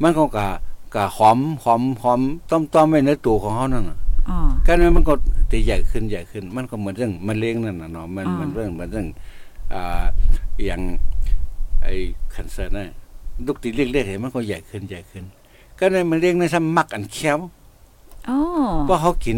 [0.02, 0.48] มันก็กะ
[0.96, 3.98] กะหอมหอมหอมต้มต้มไว้ในตัวของเขานั่นน่ะ
[4.30, 5.14] อ๋อการนั้นมันก็
[5.52, 9.08] ตีใหญ่ขึ้นใหญ่ขึ้น มันก็เหมือนเรื่องมันเลี้ยงนั่นน่ะเนาะมันอ่ามัมันเรื่องเหมือนเรื่อง
[9.74, 10.04] อ่า
[10.66, 10.82] อย่าง
[11.84, 11.96] ไอ้
[12.34, 12.90] คันเซอร์น่ะ
[13.46, 15.24] ลูกตีเล็กๆเห็นมันก็ใหญ่ขึ้นใหญ่ขึ้น
[15.84, 17.38] ก็ในมันเลี้ยงในซ้ำมักอันเคี้ยว
[18.30, 18.38] อ๋อ
[18.86, 19.38] เพราะเขากิน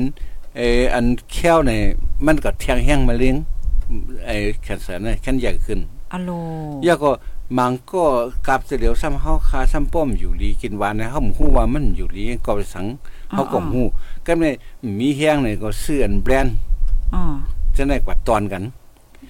[0.55, 1.81] ไอ้อันเคี้ยวเนี่ย
[2.25, 3.35] มันก็แทงแห้งมาเลี้ยง
[4.25, 5.79] ไอ้คันเซอร์น่ะขั้นใหญ่ขึ้น
[6.11, 6.29] อะโล
[6.87, 7.11] ยาก็
[7.57, 8.03] มังก็
[8.47, 12.85] กลับเสียเดียวซ้ำเฮาคาซ้ำป้อมอยู่ลีกินหวานนะเฮาฮู้ว่ามันอยู่ลีก็ไปสัง
[13.31, 13.85] เฮาก็ฮู้
[14.25, 14.45] ก็ใน
[14.99, 16.53] มีแห้งนี่ก็ซื้ออันแบรนด์
[17.13, 17.21] อ๋อ
[17.75, 18.63] จะได้กว่าตอนกัน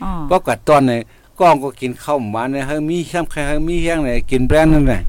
[0.03, 0.99] อ๋อเพราะกว่าตอนนี่
[1.39, 5.01] ก้องก็กินข้าวหวานเนี่ยเฮามีซ้ำใครเฮามีแห้งนี่กินแบรนด์นั่นแหละ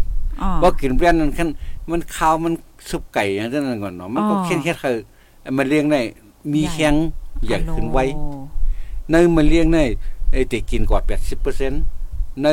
[0.43, 1.49] อ๋อบ่กินแบรนด์นั่นคัน
[1.91, 2.53] มันข้าวมัน
[2.91, 4.97] ซุปไก่อย่างนั้นก่อนเนาะมันก็อ๋อเค็นเฮ็ดคือ
[5.57, 6.01] มันเลี้ยงได้
[6.53, 6.95] มีแห้ง
[7.47, 8.21] ใหญ่ขึ้นไวอะโล
[9.11, 9.79] ในมันเลี้ยงใน
[10.33, 11.01] ไอ้ที่กินกว่า
[11.71, 12.47] 80%ใน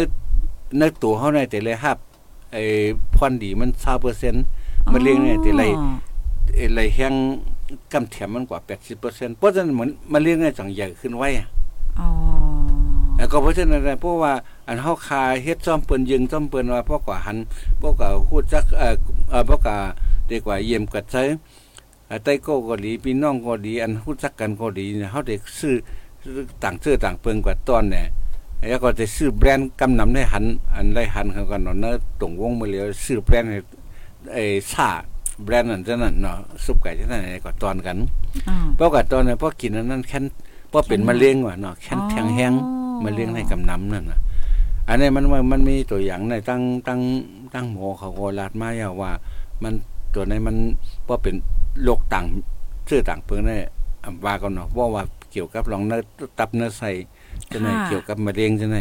[0.77, 1.97] ในตัวเฮาในแต่ละฮับ
[2.51, 2.63] ไอ้
[3.15, 3.69] พรดีมัน
[4.31, 5.93] 20%มันเลี้ยงในแต่ละอ๋อ
[6.55, 7.13] ไอ้ไรแห้ง
[7.93, 8.59] กำเทียมมันกว่า
[8.99, 11.47] 80%เพราะฉะนั้นเหมือนมันเลี้ยงในจังใหญ่ขึ้นไว้อะ
[11.99, 12.07] อ๋อ
[13.17, 14.33] แล้วก็เพราะฉะนั้นนะเพราะว่า
[14.67, 17.37] อันเฮาคาเฮ็ดซ่อมเปิ้นยิงซ่อมเปิ้นว่าเพราะกว่าหัน
[17.79, 18.95] เพราะกว่าฮู้จักเอ่อ
[19.29, 19.77] เอ่อเพราะกว่า
[20.29, 21.23] ดีกว่าเยี่ยมกัดใช้
[22.07, 25.75] เอ่อไต้โก้ก็ดีพี่น้องก็ดีอันฮู้จักกันก็ดีเนี่ยเฮาได้ซื้อ
[26.63, 28.05] ต่างซื้อต่างเปิงกว่าตอนเนี่ย
[28.69, 30.45] แล้วก็จะซื้อแบรนด์กำนำได้หัน
[30.75, 33.59] อันได้หันเขาก็นอนเนอะตรงวงมาแล้วซื้อแบรนด์ให้
[34.33, 34.89] ไอ้ซ่า
[35.43, 37.97] แบรนด์นั่นจังนั้นเนาะซุปไก่จังนั้นก็ตอนกัน
[38.47, 40.23] อ๋อเพราะก็ตอนนั้นพอกินอันนั้นแค่น
[40.71, 44.19] พอเป็นมะเร็งว่ะเนาะแค่นแทงแห้งอ๋อมะเร็งในกำน้ำนั่นน่ะ
[44.91, 47.01] อันนี้มันมันมันมีตัวอย่างในตั้งตั้ง
[47.53, 49.11] ตั้งหมอเขาก็ลาดมาอย่าว่า
[49.63, 49.73] มัน
[50.13, 50.57] ตัวในมัน
[51.07, 51.35] ว่าเป็น
[51.83, 52.25] โรคต่าง
[52.89, 53.57] ชื่อต่างเพิ่นได้
[54.03, 56.01] อำว่ากันเนาะว่าว่าเกี่ยวกับรองเนื้อ
[56.39, 56.91] ตับเนื้อใส่
[57.51, 58.77] จะไหนเกี่ยวกับมะเร็งจะไหน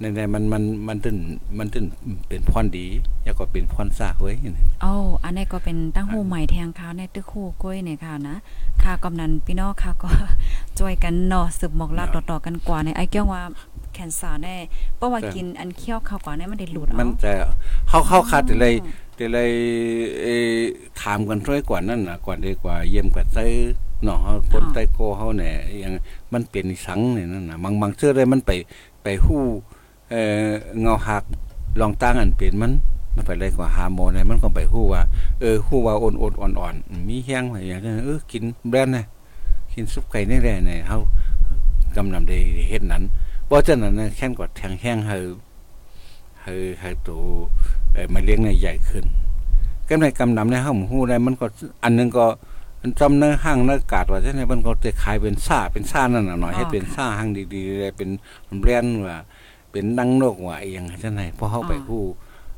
[0.00, 1.16] ในในมันมันมันตึน
[1.58, 1.84] มันตึน
[2.28, 2.86] เป็นพรดี
[3.24, 4.36] แล้วก็เป็นพรซากเว้ย
[4.82, 4.92] โอ้
[5.24, 8.36] อันนี้ก็เป็นตั้งหูใหม่แทงข้าวในตึกคู่กล้วยในข่าวนะ
[8.82, 10.08] ค่ะกำนันพี่น้องค่ะก็
[10.78, 13.42] ช่วยกันเนาะสืบหมอกลาดต่อๆกันกว่าในไอ้เกี้ยวว่า
[13.92, 14.56] แคนเซอร์แน่
[14.96, 17.32] เพราะว่ากินอันเคี้ยวข้าวก่อนเนี่ยมันได้หลุดเอามันจะ
[17.88, 18.74] เข้าเข้าคาดแต่เลย
[19.16, 19.50] แต่เลย
[20.22, 20.56] เอ่อ
[21.00, 23.44] ถามกันช่วยกว่านั่นน่ะก่อนดีกว่าเยี่ยมกว่าไต้
[24.04, 25.92] เนาะเฮาคนไต้โกเฮาเนี่ยยัง
[26.32, 28.50] มันเป็นนิสังเนี่ยนั่นน่ะบางบางเชื่อเลยมันไป
[29.02, 29.44] ไปฮู้
[30.10, 30.48] เอ่อ
[30.80, 31.24] เงาหัก
[31.80, 32.72] ลองตั้งอันเป็นมัน
[33.14, 35.02] มันไปเลยกว่าฮาร์โมนเนี่ยมันก็ไปฮู้ว่า
[35.40, 39.06] เออฮู้ว่าอ่อนๆอ่อนๆมีแห้งว่าอย่างนั้นเออกินแบรนด์น่ะ
[39.72, 40.98] กินซุปไก่นี่แหละเนี่ยเฮา
[41.96, 43.02] กำลังได้เฮ็ดนั้น
[43.46, 45.18] เพราะฉะนั้นน่ะแค่นกว่าแทงแห้งเฮา
[46.42, 47.20] ให้ให้ตัว
[47.92, 49.04] เอ่อมาเลี้ยงในใหญ่ขึ้น
[49.88, 51.46] ก็ในกำนำในห้องหู้ได้มันก็
[51.82, 52.26] อันหนึงก็
[52.80, 58.10] มันจำเนื้อห้างเนื้อกาดว่าใช่ไหมมันก็จะขายเป็นซ่าเป็นซ่านั่นน่ะหน่อยให้เป็นซ่าห้างดีๆเลยเป็น
[58.60, 59.18] แบรนด์ว่า
[59.70, 62.04] เป็นดังโลกว่าอหยังใช่ไหมเพราะเขาไปฮู้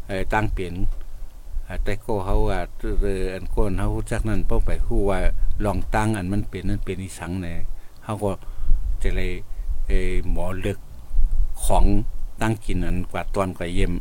[0.06, 0.74] เอ่อตั้งเปลี่ยน
[1.64, 2.60] เอ่อแต่ก็เขาว่า
[3.02, 5.18] เอออันก้นเขารู้จักนั่นเพราะไปฮู้ว่า
[5.64, 7.56] ลองตั้งอันมันเป็นนั่นเป็นอีสังเนี่ย
[8.04, 8.30] เขาก็
[9.02, 9.30] จะเลย
[9.86, 10.78] เอ่อหมอเลือก
[11.64, 11.84] ของ
[12.42, 13.92] ตั้งกินอันกว่าตอนกว่าเยี่ยม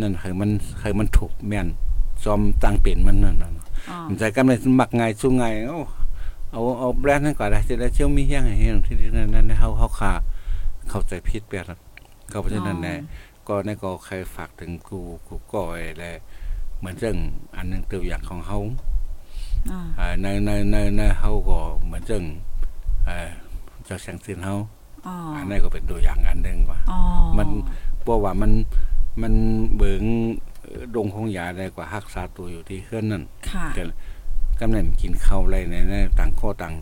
[0.00, 1.68] นั่นคือมันคือมันถูกแม่น
[2.24, 3.50] ซอมตั้งเป็นมันนั่นน่ะ
[3.90, 5.80] อ๋อมันใจกันเลยมักง่ายสู้ง่ายเอา
[6.52, 10.12] เอาเอาแบรนด์นั้นก่อนได้จะได้เชี่ยวมีเฮียงให้เฮียงที่นั่นนั่นเฮาเฮาขา
[10.90, 11.78] เข้าใจผิดไปแล้ว
[12.32, 12.98] ก็เพราะฉะนั้นแหละ
[13.48, 16.12] ก็นั่นก็ใครฝากถึงกูกูก็ไอ้แหละ
[16.78, 17.16] เหมือนเรื่อง
[17.56, 18.58] อันหนึงตัวอย่างของเฮา
[19.70, 22.24] อ๋ออ่าในในในในเฮาก็เหมือนเรื่อง
[23.06, 23.28] เอ่อ
[23.84, 24.56] เจ้าแสงสินเฮา
[25.06, 26.98] อ๋ออันนั้นก็เป็นตัวอย่างอันหนึงว่าอ๋อ
[27.38, 27.48] มัน
[28.02, 28.52] เพราะว่ามัน
[29.22, 29.34] มัน
[29.76, 30.04] เบิง
[30.62, 33.82] เอ่อดงของยาได้กว่ารักษาตัวอยู่ที่เคลื่อนนั่นค่ะก็
[34.60, 36.74] กำเนิดกินข้าวอะไรในในต่างข้อต่าง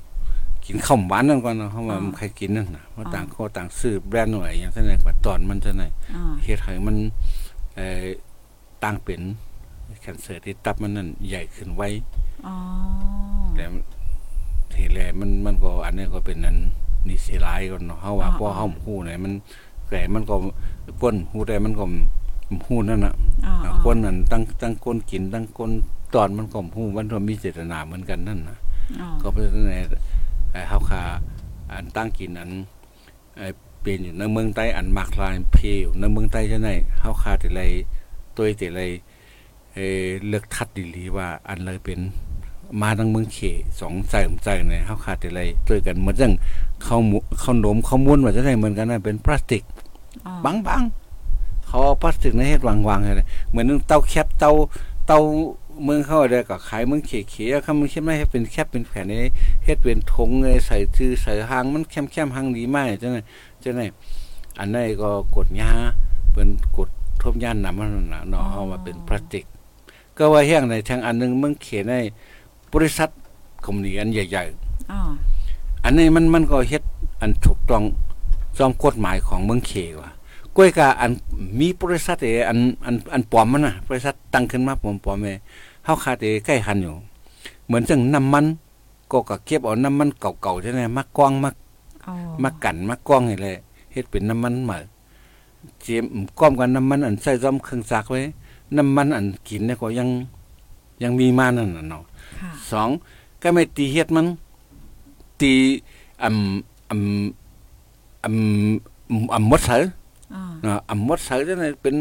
[0.67, 6.97] กินข้าวหวานนั่นก่อนเนาะเพราะว่ามันใครกินนั่นนะเพราะต่างข้อต่างซื้อแบรนด์หน่อยอย่างเท่าไหร่กว่าตอนมันเท่าไหร่อ๋อเฮ็ดให้มัน
[7.77, 8.05] เอ่อ
[8.83, 9.21] ต่างเป็น
[10.01, 11.83] แคนเซอร์ที่ตับมันนั่นใหญ่ขึ้นไว
[12.47, 12.55] อ๋อ
[13.55, 13.65] แต่
[14.73, 16.57] ทีแรกมันมันก็อันนี้ก็เป็นนั้น
[17.09, 19.33] นี่สิหลายก่อนเนาะเฮาว่าพอเฮาฮู้เนี่ยมัน
[19.91, 20.35] แต่มันก็
[21.03, 21.85] ก้นฮู้ได้มันก็
[22.67, 23.15] ฮู้นั่นน่ะ
[23.47, 25.71] อ๋ออ่าคนนั้นตั้งตั้งคนกินตั้งคน
[26.15, 28.57] ตอนมันก็ฮู้มันก็มีเจตนาเหมือนกันนั่นน่ะ
[29.01, 29.87] อ๋อก็เพราะฉะนั้นเนี่ยไอ้
[30.69, 31.03] เฮาคา
[31.73, 32.51] อันตั้งกินอัน
[33.39, 33.47] ไอ้
[33.83, 37.61] เป็นอยู่ในเมืองใต้อันมากลายเพอยู่ในเมืองใต้จังได๋เฮาคาแต่ไร
[38.37, 38.81] ตัวแต่ไร
[39.75, 42.01] เอ่อเลือกทัดดีหลีว่าอันเลยเป็น
[42.81, 43.39] มาทางเมืองเข
[43.81, 46.33] สองใจผมใจเนี่ยเฮาคาแต่ไรตัวกันเหมือนจัง
[46.87, 49.63] ข้าวหมูข้าวหนมข้าวม้วนว่าจะได้เหมือนกันนะเป็นพลาสติก
[50.27, 54.51] อ๋อบางๆเขาเอาพลาสติกในเฮ็ดวางๆให้เลยเหมือนเตาแคบเตา
[55.07, 55.19] เตา
[55.85, 59.19] เมืองเข้าได้ก็ขายเมืองเขๆเขามันคิดไม่ให้เป็นแคบเป็นแผ่นนี้
[59.65, 63.23] เฮ็ดเป็นธงเลยใส่ชื่อใส่หางมันแคมๆหางดีมากจังได๋
[63.63, 63.87] จังได๋
[64.59, 65.71] อันนั้นก็กดยา
[66.33, 66.89] เป็นกด
[67.23, 69.45] ทบยานนำมันน่ะเนาะเอามาเป็นพลาสติก
[70.17, 71.95] ก็ว่าแห้งในทางอันหนึงเมืองเขียใน
[72.73, 73.09] บริษัท
[73.65, 75.01] คอมพานีอันใหญ่ๆอ๋อ
[75.85, 76.83] อันนี้มันมันก็เฮ็ด
[77.21, 77.85] อันถูกต้อง
[78.59, 80.11] จอมกฎหมายของเมืองเขว่ะ
[80.57, 81.11] ก้อยกาอัน
[81.61, 85.29] มีบริษัทเออันอันอันปลอมมันน่ะบริษัทตั้งขึ้นมาปลอมๆเอ
[85.91, 86.95] เฮาคาดเอใกล้หันอยู่
[87.67, 88.45] เหมือนจังน้ำมัน
[89.11, 91.51] ก็ก็เก็บเอาน้ำมันเก่าๆใช่ไหมมากองมา
[92.07, 93.55] อ๋อมากันมากองให้แหละ
[93.93, 94.77] เฮ็ดเป็นน้ำมันใหม่
[95.81, 96.05] เจียม
[96.39, 98.21] ก้อมกันน้ำมันอันใส่ซ้อมเครื่องจักรไว้
[98.77, 100.09] น้ำมันอันกินเนี่ยก็ยัง
[101.03, 102.03] ยังมีมานั่นน่ะเนาะ
[102.41, 102.89] ค่ะสอง
[103.43, 104.27] ก็ไม่ตีเฮ็ดมัน
[105.41, 105.53] ตี
[106.23, 109.83] อำอำอำอำมดเสือ
[110.35, 111.95] อ๋อเนาะอำมดเสือจังได๋เป็น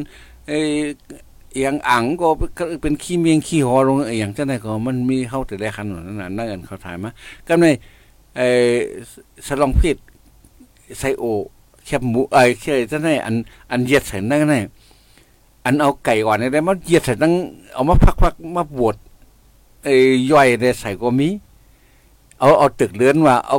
[0.47, 0.60] เอ้
[1.53, 2.27] เอียงอ่างก็
[2.81, 7.09] เป็นขี้เมียงขี้หอลงเอหย่างจังได๋ก็มันมีเฮาแต่ได้คันนั้นน่ะนั่นกันเขาถ่ายมา
[7.47, 7.65] ก็ใน
[8.35, 8.47] เอ้
[9.45, 9.97] สลองพิษ
[10.99, 11.23] ไซโอ
[11.85, 13.35] แคบหมูเอ้ยเคยจังได๋อัน
[13.71, 14.55] อันเย็ดใส่นั่นไง
[15.65, 17.33] อันเอาไก่อ่อนได้มาเย็ดใส่ตั้ง
[17.73, 18.95] เอามาพักๆมาบวช
[19.83, 19.95] เอ้
[20.31, 21.29] ย่อยได้ใส่ก็มี
[22.39, 23.57] เอาเอาตึกเรือนว่าเอา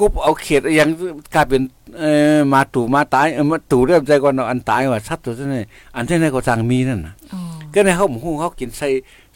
[0.00, 0.88] กุบเอาเขตอหยัง
[1.34, 1.62] กลายเป็น
[1.98, 5.56] เอ่อมาตู่มาตายเออมาตู่เริ่มใจก่อนเนาะอันตายว่าสัตว์ตัวนั้น
[5.96, 7.40] อันที่ไหนก็สั่งมีนั่นน่ะอ๋อ
[7.74, 8.88] ก็ในเฮาหมู่เขากินใส่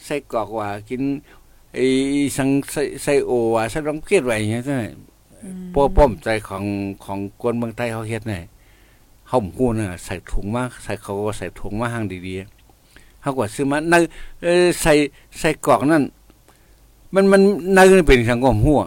[0.05, 1.01] ใส่กรอกว่ากิน
[1.73, 1.85] ไอ้
[2.37, 4.83] สังใส่ใส่โอว่าใส่ลองเกลียดไว้อย่างเงี้ยใช่ไหม
[5.43, 6.63] อืมป้อป้อมใจของ
[7.03, 8.39] ของคนเมืองไทยเขาเฮ็ดนี่
[9.27, 13.95] เฮาหมู่น่ะใส่ถุงมาใส่เขาก็ใส่ถุงมาหางดีๆเฮาก็ซื้อมาใน
[14.43, 14.93] เอ่อใส่
[15.39, 16.03] ใส่กรอกนั่น
[17.13, 17.41] มันมัน
[17.73, 18.81] ในเป็นสังคมหัว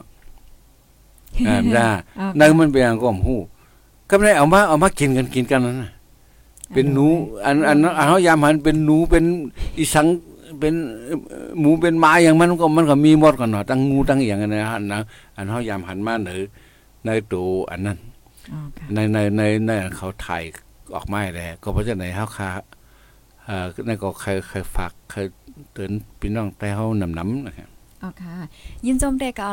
[1.47, 1.87] อ่าจ้า
[2.19, 3.37] อ๋อในมันเป็นสังคมหู
[4.09, 5.93] ก็ไม่ได้เอามาเอามากินกันกินกันนั่นน่ะ
[6.73, 7.07] เป็นหนู
[7.45, 9.25] อันอันอันเฮายามหันเป็นหนูเป็น
[9.79, 10.07] อีสัง
[10.61, 10.75] เป็น
[11.29, 15.01] เอ่อหมูเป็นหมาอย่างมันก็มันก็มีหมดกันเนาะตั้งงูตั้งอย่างนั้นนะฮะนะ
[15.37, 16.31] อันเฮายามหันมาใน
[17.07, 17.99] ในตัวอันนั้น
[18.53, 20.43] อ๋อค่ะในในในในเขาถ่าย
[20.95, 22.51] ออกมาแล้วก็เพราะฉะนั้นเฮาคา
[23.45, 25.27] เอ่อนั่นก็เคยเคยฝากเคย
[25.73, 27.69] เตือนพี่น้องแต่เฮานำนำนะครับ
[28.03, 28.37] อ๋อค่ะ
[28.87, 29.47] ยินจมเด็กก็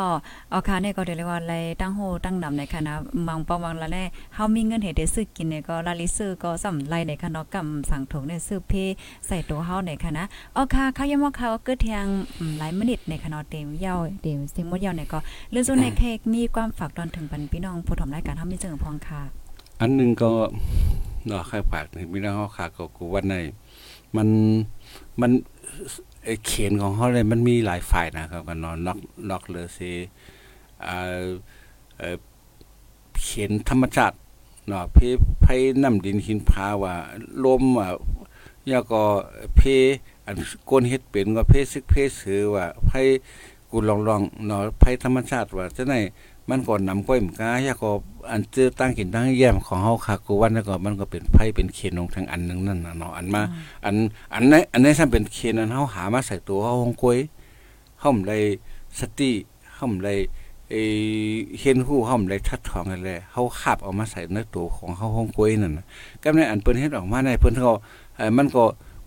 [0.52, 2.94] อ๋อค่ะเนี่ยก็เดี๋ยวเรียกว่าอะไรตั้งโหตั้งนำในคณะ
[3.28, 4.04] บางปองบางละแน่
[4.36, 8.74] เฮามีเงินเฮ็ดได้ซื้อกินเนี่ยก็ลาลิซื้อก็สำไรในคณะกำสั่งถุงเนี่ยซื้อเพ
[9.28, 10.24] ใส่ตัวเฮาในคณะ
[10.56, 12.06] อ๋อค่ะเขายังว่าเขาเกิดเทียง
[12.58, 15.20] หลายมินิในคณะเต็มยาวเต็มสิหมดยาวเนี่ยก็
[15.52, 19.22] เรื่องส่วนในเค้กมีความฝากตอนถึงปันพี่น้องผู้ทำรายการเฮามีเจอพองค่ะ
[19.80, 20.32] อันหนึงก็
[21.28, 23.36] เนาะใครฝากนี่พี่น้องเฮาคาก็กูว่าใน
[24.16, 24.28] มัน
[25.22, 25.32] มัน
[26.46, 29.92] เขียนของเฮาเลยมันมีหลายฝ่ายนะครับก็เนอนนอกนอกเลยสิ
[30.84, 30.98] เอ่
[32.14, 32.18] อ
[33.22, 34.16] เขียนธรรมชาติ
[34.68, 34.98] เนาะเพ
[35.42, 35.46] ไผ
[35.84, 36.96] น้ำดินหินพาว่า
[37.46, 37.90] ลมอะ
[38.70, 39.02] แล้วก็
[39.56, 39.62] เพ
[40.26, 40.36] อัน
[40.70, 42.92] ก้นเฮ็ดเป็นก็เพซึกเพสือว่าไผ
[43.72, 45.96] กูลองลองเนาะไผธรรมชาติว่าจะไหน
[46.50, 47.90] มันก็นำก้อยหมกาแล้วก็
[48.32, 53.42] อันเจอตั้งกินตั้งแย้มของเฮาคากูวันแล้วก็มันก็เป็นไผเป็นเขียนลงทางอันหนึงนั่นน่ะเนาะอันมา
[53.86, 53.96] อัน
[54.34, 57.18] อันไหนอันไหนซั่นเป็นเคนอันเฮาหามาใส่ตัวเฮาฮงกวย
[58.02, 58.38] เฮาได้
[59.00, 59.32] สติ
[59.76, 60.14] เฮาได้
[60.70, 60.76] เอ
[61.60, 65.86] เห็นฮู้เฮาได้ทัดทองนั่นแหละเฮาคาบเอามาใส่ในตัวของเฮาฮงกวยนั่นน่ะ
[66.24, 67.72] ก็ในอันเพิ่นเฮ็ดออกมาในเพิ่นก็
[68.16, 68.64] เอ่อมันก็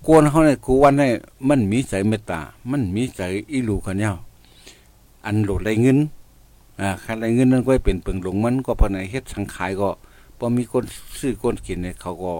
[0.07, 1.03] กวนเฮาในกูวันใน
[1.48, 4.16] มันมีใจเมตตา มันมีใจอีหลูกันยาว
[5.27, 5.98] อันโหลดได้เงิน
[6.81, 9.88] อ่าคันได้เงินนั้นก็เป็นเปิงหลงมันก็เพนในเฮ็ดสังขายก็
[10.38, 10.85] บ่มีคน
[11.19, 12.33] ซื้อคนกินเนี่ยเขาก็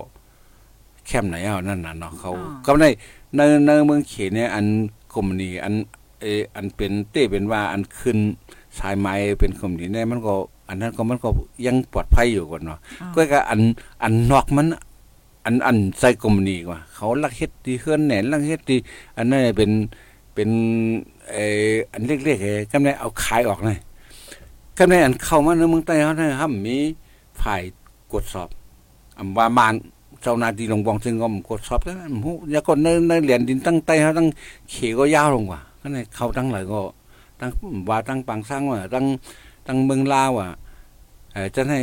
[1.07, 2.85] แคมไหนเอานั่นน่ะเนาะเขาอ่าก็ใน
[3.37, 4.67] ในในเมืองเขตเนี่ยอัน
[5.13, 5.75] คอมนีอัน
[6.21, 8.19] เอออันเป็นเต้เป็นว่าอันขึ้น
[8.79, 10.35] สายไม้เป็นคอมนีเนี่ยมันก็
[10.69, 11.29] อันนั้นก็มันก็
[11.67, 13.61] ยังปลอดภัยอยู่ก่อนเนาะอ๋อก็ก็อัน
[14.03, 14.67] อันนอกมัน
[15.45, 18.77] อันอันใส่คอมนีกว่าเขาลักเฮ็ดดีเฮือนแหนนลักเฮ็ดดี
[19.17, 19.71] อันนั้นเป็น
[20.35, 20.49] เป็น
[21.31, 21.37] เอ
[21.71, 23.79] ออันเล็กๆเอ้กำลังเอาขายออกเลย
[24.79, 26.77] กำลังอันเข้ามาในเมืองใต้เขาเนี่ยครับมี
[27.41, 27.63] ฝ่าย
[28.13, 28.49] กดสอบ
[29.19, 29.75] อำว่ามาน
[30.23, 34.29] เจ้าหน้าที่ลงบองซึ่งก็มกดสอบแล้วนะหูยาก็ในในเหรียญดินตั้งใต้เขาตั้ง
[34.71, 36.81] เขก็ยาวลงกว่าก็ในเขาตั้งหลายก็
[37.41, 37.51] ตั้ง
[37.89, 39.05] ว่าตั้งปังสร้างว่าตั้ง
[39.67, 40.51] ตั้งเมืองลาวอะ
[41.33, 41.81] เออจะให้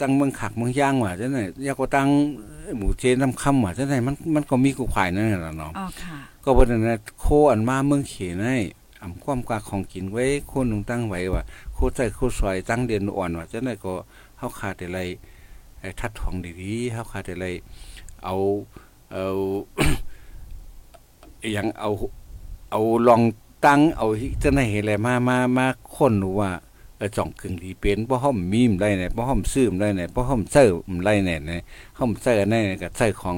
[0.00, 2.08] ตั้งเมืองขักเมืองย่างว่าจะไหนยาก็ตั้ง
[2.78, 8.58] หมู่เจน้ำคำว่าจะไหนมันมันก็มีกูขายนั่นแหละเนาะอ๋อค่ะก็บ่ได้นะโคอันมาเมืองเขนให้
[9.02, 13.92] อำความกาของกินไว้โคนลงตั้งไว้ว่าโคใจโคซอยตั้งเดือนอ่อนว่าจะไหนก็
[14.38, 14.98] เฮาขาดแต่ไร
[15.80, 17.46] ไอ้ทัดทองดีๆเฮาขาดแต่ไร
[18.24, 18.34] เอา
[19.12, 19.26] เอา
[21.42, 21.90] อหยังเอา
[22.70, 23.22] เอาลอง
[23.66, 24.06] ตั้งเอา
[24.42, 26.50] จะไหนเห็นอะไรมามามาคนดูว่า
[27.16, 31.62] จ่องกึ่งดีเป็นบ่ฮ้อมมีมได้ไหนบ่ฮ้อมซื้อมได้ไหนบ่ฮ้อมเซอร์มได้ไหนนะ
[31.98, 33.36] ฮ้อมเซอร์ได้ไหนก็ใส่ของ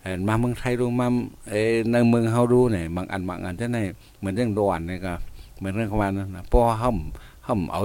[0.00, 1.06] เอ่อมาเมืองไทยดูมา
[1.48, 3.78] เออในเมืองเฮาดูเนี่ยบางอันบางอันจะไหน
[4.18, 5.12] เหมือนเรื่องดวนนี่ก็
[5.58, 6.74] เหมือนเรื่องประมาณนั้นนะเพราะว่า
[7.72, 7.82] เฮาเฮาเอา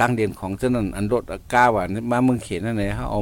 [0.00, 3.20] ตั้งเด่นของเจ้านั้นอันรถกาว่านี่มาเมืองเขตนั่นแหละเฮาเอา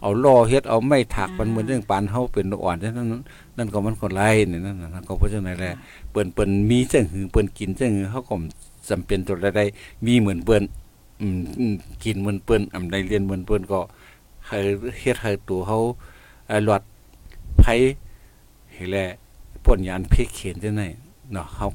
[0.00, 3.08] เอาล่อเฮ็ดเอาไม้ถักมันเหมือนเรื่องปานเฮาเป็นอ่อนฉะนั้น
[3.56, 5.74] นั่นก็มันก็ไล่นี่นั่นน่ะก็เพราะฉะนั้นแหละ
[6.10, 8.34] เปิ้นเปิ้นมีจังหือเปิ้นกินจังหือเฮาก็
[8.88, 10.62] จำเป็นตัวใดๆมีเหมือนเปิ้น
[11.20, 13.80] อืมอืมกินเหมือนเปิ้นอำใดเรียนเหมือนเปิ้นก็
[14.48, 14.58] ให้
[15.00, 15.78] เฮ็ดให้ตัวเฮา
[16.48, 16.82] เอ่อหลอด
[17.58, 17.64] ไผ
[18.74, 18.96] เฮแล
[19.64, 20.88] ป่นยานเพกเขียนจังได๋
[21.32, 21.66] เนาะเฮา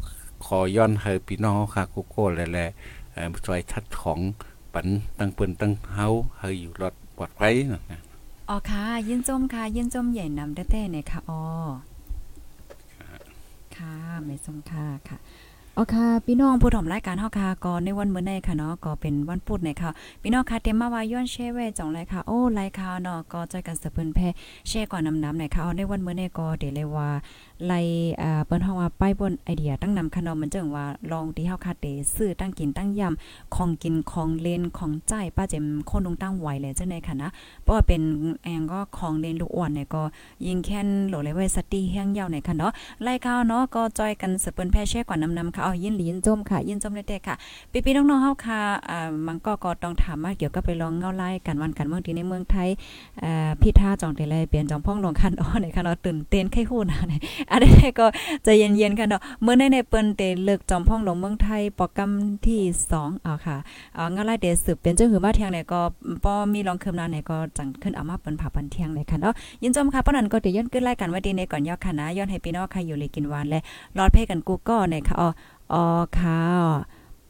[0.46, 4.20] ขอย้อนให้พี่น้องเฮาค่ะโกโก้แลๆเอ่อช่วยทัดของ
[4.74, 4.88] ปัน
[5.20, 6.08] ตั้งเปิ้นตั้งเฮา
[6.40, 8.02] ให้อยู่รอดปลอดภัยนะ
[8.50, 11.42] อ๋อค่ะ ยินจมค่ะ ยินจมใหญ่นำแต้ๆเนี่ยค่ะอ๋อ
[13.76, 13.94] ค่ะ
[14.26, 15.18] ไม่สมค่ะค่ะ
[15.78, 24.28] อ๋อค่ะพี่น้องผู้ถมรายการเฮาค่ะก็ในวันมื้อนี้ค่ะเนาะก็เป็นวันพุธเนี่ยค่ะพี่น้องค่ะเต็มมาว่าย้อนแชร์ไว้จ่องเลยค่ะโอ้ไลค์ค่ะเนาะก็ใจกันสะเพิ่นแพ่
[24.68, 27.10] แชร์ก่อนนำๆหน่อยค่ะเอาในวันมื้อนี้ก็เดี๋ยวเลยว่า
[27.66, 27.80] ไล่
[28.22, 37.30] อ่าเปิ้นเฮาว่าป้ายบนไอเดียตั้งนำขนมมันจังว่าลองที่เฮาคาเตซื้อตั้งกินตั้งยำของกินของเล่นของใจป้าเจมคนลงตั้งไหวเลยจังได๋ค่ะนะ
[37.64, 38.02] เพราะว่าเป็น
[38.44, 40.02] แองก็ของเล่นลูกอ้วนเนี่ยก็
[40.48, 42.72] ยิงแค่นโหลเลยไว้สติแห้งยาวหน่อยค่ะเนาะ
[43.04, 47.36] ไล่ข่าวเนาะก็จอยกันสเปิ้นแพ่แช่ก่อนนำๆค่ะเอายินหลียินจมค่ะ ยินจมเด็กๆค่ะ
[47.86, 52.70] พี่ๆน้องๆเฮาค่ะอ่ามันก็ก็ต้องถามมาเกี่ยวกับไปลองเงาไล่กันวันกันเมืองที่ในเมืองไทย
[53.24, 58.06] อ่าพี่ท่าจองเตเลยเปลี่ยนจอมพ่องลงคันอ้อนี่ค่ะเนาะตื่นเต้นไข้ฮู้นะเนี่ยอันนี้ก็
[58.44, 62.12] ใจเย็นๆค่ะเนาะเมื่อในในเปิ้นเตเลิกจอมพ่องลงเมืองไทยโปรแกรม
[62.46, 62.62] ที่
[62.94, 63.58] 2อ่าค่ะ
[63.98, 65.80] อ่างาลายเดสืบเป็นเจ้าหือว่าเที่ยงเนี่ยก็
[66.24, 73.60] ป้อมีรองเคืมนานี่ยก็จังขึ้นเอามาเปิ้นผ่าปันเที่ยงเลยค่ะเนาะยินจมค่ะป้อนั้นก็เดี๋ยวย้อนขึ้นรายการไว้ดีในก่อนย่อค่ะนะย้อนให้พี่น้องค่ะอยู่เลยกินหวานและ
[73.98, 75.30] รอดเพ่กันกูก็เนี่ยค่ะอ๋อ
[75.74, 75.88] ออ
[76.20, 76.44] ค่ะ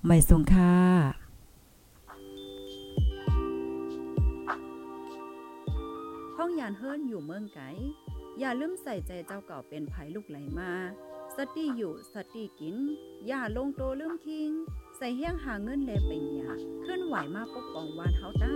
[0.05, 0.75] ไม่สูงค่ะ
[6.37, 7.61] ห้องยานเฮิรนอยู่เมืองไก
[8.39, 10.71] อย่าลืมใส่ใจเจ้าเก่าเป็นภัยลูกไหลมา
[11.37, 12.77] สติอยู่สติกิน
[13.27, 14.51] อย่าลงโตลืมคิง
[14.97, 18.55] ใส่เฮี้ยงหาเงินแลเป็นหยาเคลื่อนไหวมาปกป้องวานเฮาต้า